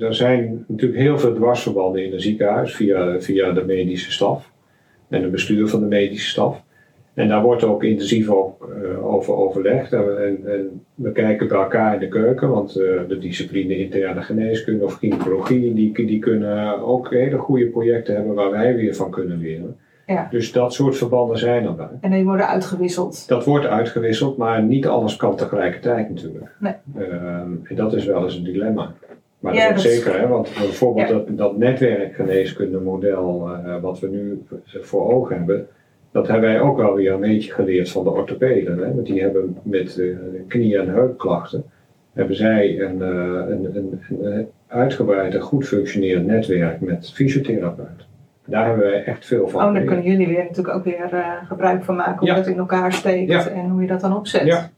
er 0.00 0.14
zijn 0.14 0.64
natuurlijk 0.68 1.00
heel 1.00 1.18
veel 1.18 1.34
dwarsverbanden 1.34 2.04
in 2.04 2.12
een 2.12 2.20
ziekenhuis 2.20 2.74
via, 2.74 3.20
via 3.20 3.52
de 3.52 3.64
medische 3.64 4.12
staf 4.12 4.52
en 5.08 5.22
het 5.22 5.30
bestuur 5.30 5.68
van 5.68 5.80
de 5.80 5.86
medische 5.86 6.28
staf. 6.28 6.62
En 7.14 7.28
daar 7.28 7.42
wordt 7.42 7.64
ook 7.64 7.84
intensief 7.84 8.30
op, 8.30 8.62
eh, 8.82 9.06
over 9.06 9.34
overlegd. 9.34 9.92
En, 9.92 10.24
en, 10.24 10.38
en 10.46 10.84
we 10.94 11.12
kijken 11.12 11.48
bij 11.48 11.58
elkaar 11.58 11.94
in 11.94 12.00
de 12.00 12.08
keuken, 12.08 12.50
want 12.50 12.76
eh, 12.76 13.00
de 13.08 13.18
discipline 13.18 13.78
interne 13.78 14.22
geneeskunde 14.22 14.84
of 14.84 14.94
gynaecologie, 14.94 15.74
die, 15.74 16.06
die 16.06 16.18
kunnen 16.18 16.82
ook 16.82 17.10
hele 17.10 17.38
goede 17.38 17.66
projecten 17.66 18.14
hebben 18.14 18.34
waar 18.34 18.50
wij 18.50 18.76
weer 18.76 18.94
van 18.94 19.10
kunnen 19.10 19.38
leren. 19.38 19.76
Ja. 20.06 20.28
Dus 20.30 20.52
dat 20.52 20.74
soort 20.74 20.96
verbanden 20.96 21.38
zijn 21.38 21.66
erbij. 21.66 21.88
En 22.00 22.10
die 22.10 22.24
worden 22.24 22.48
uitgewisseld. 22.48 23.28
Dat 23.28 23.44
wordt 23.44 23.66
uitgewisseld, 23.66 24.36
maar 24.36 24.62
niet 24.62 24.86
alles 24.86 25.16
kan 25.16 25.36
tegelijkertijd 25.36 26.08
natuurlijk. 26.08 26.50
Nee. 26.58 26.74
Ehm, 26.96 27.52
en 27.62 27.76
dat 27.76 27.94
is 27.94 28.04
wel 28.04 28.22
eens 28.22 28.36
een 28.36 28.44
dilemma. 28.44 28.94
Maar 29.38 29.54
Ja, 29.54 29.68
dat 29.68 29.76
is 29.76 29.82
dat- 29.82 29.92
zeker, 29.92 30.20
hè, 30.20 30.26
want 30.28 30.50
bijvoorbeeld 30.58 31.08
Ja. 31.08 31.14
dat, 31.14 31.36
dat 31.38 31.56
netwerkgeneeskundemodel 31.56 33.50
uh, 33.66 33.80
wat 33.80 34.00
we 34.00 34.08
nu 34.08 34.42
voor 34.80 35.12
ogen 35.12 35.36
hebben, 35.36 35.66
dat 36.12 36.28
hebben 36.28 36.50
wij 36.50 36.60
ook 36.60 36.76
wel 36.76 36.94
weer 36.94 37.12
een 37.12 37.20
beetje 37.20 37.52
geleerd 37.52 37.90
van 37.90 38.04
de 38.04 38.10
orthopeden. 38.10 38.78
Hè? 38.78 38.94
Want 38.94 39.06
die 39.06 39.20
hebben 39.22 39.56
met 39.62 39.96
uh, 39.96 40.16
knie- 40.48 40.76
en 40.78 40.88
heupklachten, 40.88 41.64
hebben 42.12 42.36
zij 42.36 42.80
een, 42.80 42.96
uh, 42.98 43.08
een, 43.48 43.76
een, 43.76 44.00
een 44.22 44.48
uitgebreid 44.66 45.34
en 45.34 45.40
goed 45.40 45.66
functionerend 45.66 46.26
netwerk 46.26 46.80
met 46.80 47.12
fysiotherapeuten. 47.14 48.06
Daar 48.44 48.66
hebben 48.66 48.84
wij 48.86 49.04
echt 49.04 49.26
veel 49.26 49.48
van. 49.48 49.64
Oh, 49.66 49.74
daar 49.74 49.84
kunnen 49.84 50.04
jullie 50.04 50.26
weer 50.26 50.44
natuurlijk 50.44 50.76
ook 50.76 50.84
weer 50.84 51.08
eh, 51.12 51.32
gebruik 51.48 51.84
van 51.84 51.96
maken 51.96 52.18
hoe 52.18 52.28
Ja. 52.28 52.34
dat 52.34 52.46
in 52.46 52.58
elkaar 52.58 52.92
steekt 52.92 53.48
en 53.52 53.68
hoe 53.68 53.80
je 53.82 53.86
dat 53.88 54.00
dan 54.00 54.16
opzet. 54.16 54.44
Ja. 54.46 54.70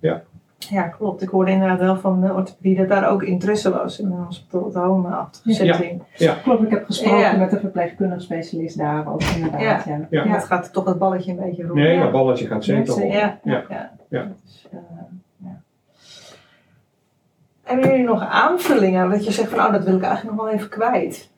Ja. 0.00 0.22
Ja, 0.58 0.82
klopt. 0.82 1.22
Ik 1.22 1.28
hoorde 1.28 1.50
inderdaad 1.50 1.78
wel 1.78 1.96
van 1.96 2.20
de 2.20 2.32
orthopedie 2.32 2.76
dat 2.76 2.88
daar 2.88 3.10
ook 3.10 3.22
interesse 3.22 3.70
was 3.70 4.00
in 4.00 4.06
een 4.06 4.12
hospital 4.24 4.72
home-achtige 4.74 5.64
Ja. 5.64 5.72
setting. 5.74 6.02
Klopt, 6.42 6.62
ik 6.62 6.70
heb 6.70 6.84
gesproken 6.84 7.18
Ja. 7.18 7.36
met 7.36 7.50
de 7.50 7.60
verpleegkundige 7.60 8.20
specialist 8.20 8.78
daar 8.78 9.12
ook 9.12 9.22
inderdaad. 9.22 9.60
Ja. 9.60 9.82
Ja. 9.86 10.06
Ja. 10.10 10.22
En 10.24 10.30
dat 10.32 10.44
gaat 10.44 10.72
toch 10.72 10.84
het 10.84 10.98
balletje 10.98 11.30
een 11.30 11.36
beetje 11.36 11.62
rollen. 11.66 11.82
Nee, 11.82 11.94
Ja. 11.94 12.02
dat 12.02 12.12
balletje 12.12 12.46
gaat 12.46 12.64
zeker 12.64 12.92
zeker. 12.92 13.16
Ja, 13.16 13.38
ja, 13.44 13.52
Ja. 13.52 13.64
ja. 13.68 13.90
Ja. 14.08 14.32
Dus, 14.44 14.68
eh, 14.70 14.78
ja. 15.36 15.60
Hebben 17.62 17.88
jullie 17.90 18.04
nog 18.04 18.24
aanvullingen? 18.26 19.10
Dat 19.10 19.24
je 19.24 19.32
zegt 19.32 19.48
van, 19.50 19.58
oh, 19.66 19.72
dat 19.72 19.84
wil 19.84 19.96
ik 19.96 20.02
eigenlijk 20.02 20.36
nog 20.36 20.44
wel 20.46 20.54
even 20.54 20.68
kwijt. 20.68 21.30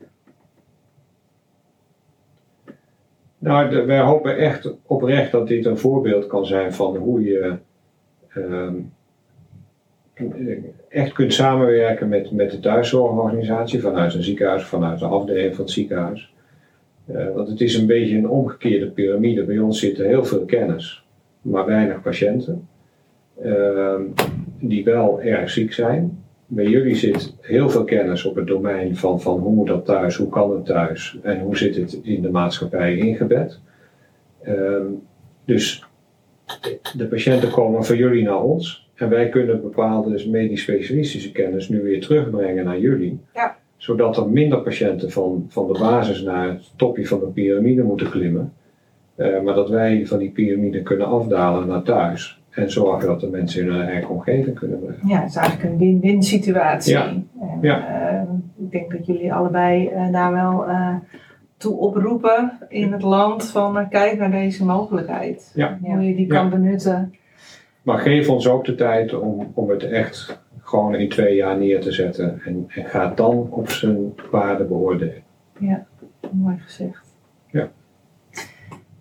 Nou, 3.39 3.69
de- 3.71 3.85
wij 3.85 4.01
hopen 4.01 4.37
echt 4.39 4.73
oprecht 4.87 5.33
dat 5.33 5.49
dit 5.49 5.67
een 5.67 5.79
voorbeeld 5.79 6.27
kan 6.27 6.47
zijn 6.47 6.73
van 6.73 6.97
hoe 6.97 7.23
je 7.25 7.59
ehm, 8.29 8.75
echt 10.89 11.13
kunt 11.13 11.33
samenwerken 11.33 12.09
met, 12.09 12.31
met 12.31 12.51
de 12.51 12.61
thuiszorgorganisatie 12.61 13.81
vanuit 13.81 14.15
een 14.15 14.23
ziekenhuis, 14.23 14.65
vanuit 14.65 14.99
de 14.99 15.05
afdeling 15.05 15.55
van 15.55 15.65
het 15.65 15.73
ziekenhuis. 15.73 16.33
Eh, 17.07 17.35
want 17.35 17.49
het 17.49 17.61
is 17.61 17.75
een 17.75 17.87
beetje 17.87 18.17
een 18.17 18.29
omgekeerde 18.29 18.91
piramide. 18.91 19.45
Bij 19.45 19.59
ons 19.59 19.79
zitten 19.79 20.07
heel 20.07 20.25
veel 20.25 20.45
kennis, 20.45 21.05
maar 21.43 21.67
weinig 21.67 22.03
patiënten. 22.03 22.69
ehm, 23.43 24.03
die 24.59 24.85
wel 24.85 25.21
erg 25.23 25.51
ziek 25.51 25.73
zijn. 25.73 26.23
Bij 26.47 26.67
jullie 26.67 26.95
zit 26.95 27.35
heel 27.41 27.71
veel 27.71 27.85
kennis 27.85 28.25
op 28.25 28.35
het 28.37 28.47
domein 28.47 28.97
van, 28.97 29.21
van 29.21 29.39
hoe 29.39 29.55
moet 29.55 29.67
dat 29.67 29.85
thuis, 29.85 30.17
hoe 30.17 30.29
kan 30.29 30.51
het 30.51 30.65
thuis 30.65 31.19
en 31.23 31.41
hoe 31.41 31.57
zit 31.57 31.77
het 31.77 32.01
in 32.03 32.23
de 32.23 32.31
maatschappij 32.31 32.97
ingebed. 32.97 33.61
Ehm, 34.43 34.87
dus 35.45 35.85
de 36.97 37.07
patiënten 37.07 37.51
komen 37.51 37.85
van 37.85 37.97
jullie 37.97 38.25
naar 38.25 38.43
ons 38.43 38.90
en 39.01 39.09
wij 39.09 39.29
kunnen 39.29 39.61
bepaalde 39.63 40.29
medisch 40.29 40.63
specialistische 40.63 41.33
kennis 41.33 41.69
nu 41.69 41.83
weer 41.83 42.01
terugbrengen 42.01 42.65
naar 42.65 42.79
jullie. 42.79 43.21
Ja. 43.35 43.57
Zodat 43.77 44.17
er 44.17 44.29
minder 44.29 44.59
patiënten 44.61 45.11
van, 45.11 45.47
van 45.49 45.67
de 45.73 45.79
basis 45.79 46.23
naar 46.23 46.49
het 46.49 46.71
topje 46.77 47.07
van 47.07 47.21
de 47.21 47.27
piramide 47.27 47.83
moeten 47.83 48.11
klimmen. 48.11 48.53
Eh, 49.15 49.41
maar 49.43 49.55
dat 49.55 49.69
wij 49.69 50.07
van 50.07 50.19
die 50.19 50.31
piramide 50.31 50.83
kunnen 50.83 51.07
afdalen 51.07 51.69
naar 51.69 51.83
thuis. 51.83 52.41
En 52.51 52.71
zorgen 52.71 53.09
dat 53.09 53.21
de 53.21 53.29
mensen 53.29 53.63
in 53.63 53.71
hun 53.73 53.83
eigen 53.83 54.09
omgeving 54.11 54.59
kunnen 54.59 54.81
blijven. 54.81 55.09
Ja, 55.09 55.21
het 55.21 55.31
is 55.31 55.37
eigenlijk 55.37 55.71
een 55.71 55.79
win-win 55.79 56.23
situatie. 56.23 56.93
Ja. 56.93 57.07
En, 57.07 57.27
Ja. 57.61 57.87
eh, 57.89 58.23
ik 58.65 58.71
denk 58.71 58.91
dat 58.93 59.07
jullie 59.07 59.33
allebei 59.33 59.87
eh, 59.87 60.13
daar 60.13 60.33
wel 60.33 60.65
toe 61.57 61.77
oproepen 61.77 62.53
in 62.69 62.93
het 62.93 63.03
land 63.03 63.51
van 63.51 63.89
kijk 63.89 64.19
naar 64.19 64.31
deze 64.31 64.65
mogelijkheid. 64.65 65.53
Ja. 65.55 65.79
Hoe 65.83 66.03
je 66.03 66.15
die 66.15 66.27
kan 66.27 66.51
benutten. 66.51 67.15
Maar 67.83 67.99
geef 67.99 68.29
ons 68.29 68.49
ook 68.49 68.65
de 68.65 68.75
tijd 68.75 69.15
om, 69.15 69.51
om 69.55 69.71
het 69.71 69.83
echt 69.83 70.41
gewoon 70.61 70.95
in 70.95 71.09
twee 71.09 71.35
jaar 71.35 71.57
neer 71.57 71.81
te 71.81 71.93
zetten. 71.93 72.41
En, 72.45 72.65
en 72.69 72.85
ga 72.85 73.13
dan 73.15 73.49
op 73.51 73.71
zijn 73.71 74.15
waarde 74.31 74.65
beoordelen. 74.65 75.23
Mooi 76.33 76.59
gezegd. 76.59 77.17
Ja. 77.51 77.69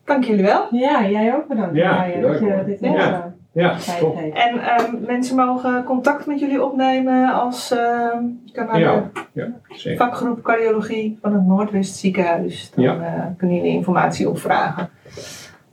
Dank 0.03 0.23
jullie 0.23 0.43
wel. 0.43 0.67
Ja, 0.71 1.07
jij 1.09 1.35
ook 1.35 1.47
bedankt. 1.47 1.75
Ja, 1.75 2.05
leuk, 2.07 2.21
dat 2.21 2.39
je 2.39 2.63
dit 2.65 2.79
Ja. 2.79 3.11
hebt, 3.11 3.23
Ja, 3.51 3.77
top. 3.99 4.15
geven. 4.17 4.33
En 4.39 4.59
ehm, 4.59 4.95
mensen 5.05 5.35
mogen 5.35 5.83
contact 5.83 6.25
met 6.25 6.39
jullie 6.39 6.63
opnemen 6.63 7.33
als 7.33 7.69
je 7.69 8.51
kan 8.51 8.65
naar 8.65 8.79
Ja, 8.79 9.09
de 9.13 9.21
ja, 9.33 9.47
zeker. 9.69 9.97
vakgroep 9.97 10.41
cardiologie 10.41 11.17
van 11.21 11.33
het 11.33 11.45
Noordwest 11.45 11.95
ziekenhuis. 11.95 12.71
Dan 12.75 12.83
Ja. 12.83 12.95
eh, 13.01 13.25
kunnen 13.37 13.55
jullie 13.57 13.71
informatie 13.71 14.29
opvragen. 14.29 14.89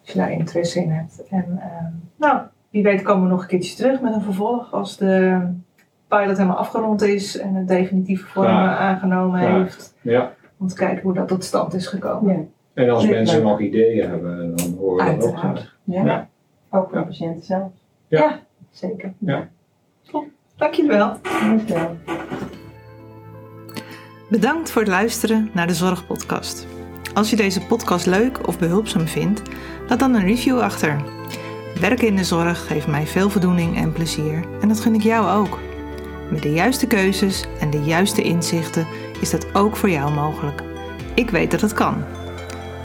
Als 0.01 0.12
je 0.12 0.19
daar 0.19 0.31
interesse 0.33 0.81
in 0.83 0.90
hebt. 0.90 1.23
En 1.31 1.59
ehm, 1.61 1.92
nou, 2.16 2.40
wie 2.77 2.85
weet 2.85 3.03
komen 3.03 3.23
we 3.23 3.29
nog 3.29 3.43
een 3.43 3.49
keertje 3.49 3.77
terug 3.77 4.01
met 4.01 4.15
een 4.15 4.23
vervolg 4.23 4.73
als 4.73 4.97
de 4.97 5.41
pilot 6.09 6.37
helemaal 6.37 6.57
afgerond 6.57 7.03
is 7.03 7.39
en 7.39 7.55
het 7.55 7.69
definitieve 7.69 8.27
vorm 8.27 8.47
Graag. 8.47 8.79
aangenomen 8.79 9.41
Graag. 9.41 9.53
heeft. 9.62 9.95
Ja. 10.01 10.33
Om 10.57 10.67
te 10.69 10.75
kijken 10.75 11.03
hoe 11.03 11.15
dat 11.15 11.29
tot 11.29 11.45
stand 11.45 11.75
is 11.75 11.87
gekomen. 11.87 12.35
Ja, 12.75 12.83
En 12.83 12.91
als 12.91 13.09
mensen 13.09 13.43
nog 13.43 13.61
ideeën 13.61 14.09
hebben, 14.11 14.57
dan 14.57 14.75
horen 14.79 15.07
we 15.07 15.17
dat 15.19 15.29
ook 15.29 15.37
graag. 15.39 15.77
ja. 15.85 16.05
Ja. 16.05 16.29
ook 16.71 16.89
voor 16.89 16.99
Ja. 16.99 17.05
patiënten 17.05 17.45
zelf. 17.45 17.71
Zeker. 18.71 19.12
Ja. 19.19 19.49
Top. 20.11 20.25
Dankjewel. 20.57 21.17
Dankjewel. 21.41 21.97
Bedankt 24.31 24.71
voor 24.71 24.83
het 24.83 24.91
luisteren 24.91 25.51
naar 25.53 25.67
de 25.67 25.75
Zorgpodcast. 25.75 26.67
Als 27.15 27.31
je 27.31 27.37
deze 27.37 27.67
podcast 27.67 28.07
leuk 28.07 28.49
of 28.49 28.59
behulpzaam 28.59 29.07
vindt, 29.07 29.43
laat 29.89 29.99
dan 29.99 30.15
een 30.15 30.25
review 30.27 30.59
achter. 30.61 30.97
Werken 31.81 32.07
in 32.07 32.17
de 32.17 32.25
zorg 32.25 32.67
geeft 32.67 32.87
mij 32.87 33.07
veel 33.07 33.31
voldoening 33.31 33.77
en 33.77 33.93
plezier 33.93 34.45
en 34.61 34.69
dat 34.69 34.81
gun 34.81 34.95
ik 34.95 35.03
jou 35.03 35.41
ook. 35.41 35.59
Met 36.31 36.43
de 36.43 36.53
juiste 36.53 36.87
keuzes 36.87 37.45
en 37.61 37.71
de 37.71 37.83
juiste 37.83 38.23
inzichten 38.23 38.87
is 39.21 39.31
dat 39.31 39.55
ook 39.55 39.77
voor 39.77 39.91
jou 39.91 40.15
mogelijk. 40.15 40.62
Ik 41.15 41.31
weet 41.31 41.51
dat 41.51 41.61
het 41.61 41.73
kan. 41.73 42.05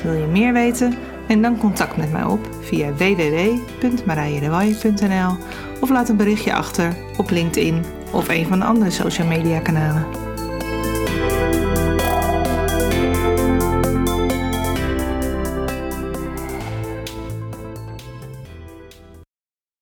Wil 0.03 0.13
je 0.13 0.25
meer 0.25 0.53
weten? 0.53 0.97
Neem 1.27 1.41
dan 1.41 1.57
contact 1.57 1.97
met 1.97 2.11
mij 2.11 2.23
op 2.23 2.49
via 2.61 2.93
www.marijedewaaij.nl 2.93 5.37
of 5.79 5.89
laat 5.89 6.09
een 6.09 6.17
berichtje 6.17 6.53
achter 6.53 6.95
op 7.17 7.29
LinkedIn 7.29 7.83
of 8.11 8.29
een 8.29 8.47
van 8.47 8.59
de 8.59 8.65
andere 8.65 8.91
social 8.91 9.27
media 9.27 9.59
kanalen. 9.59 10.30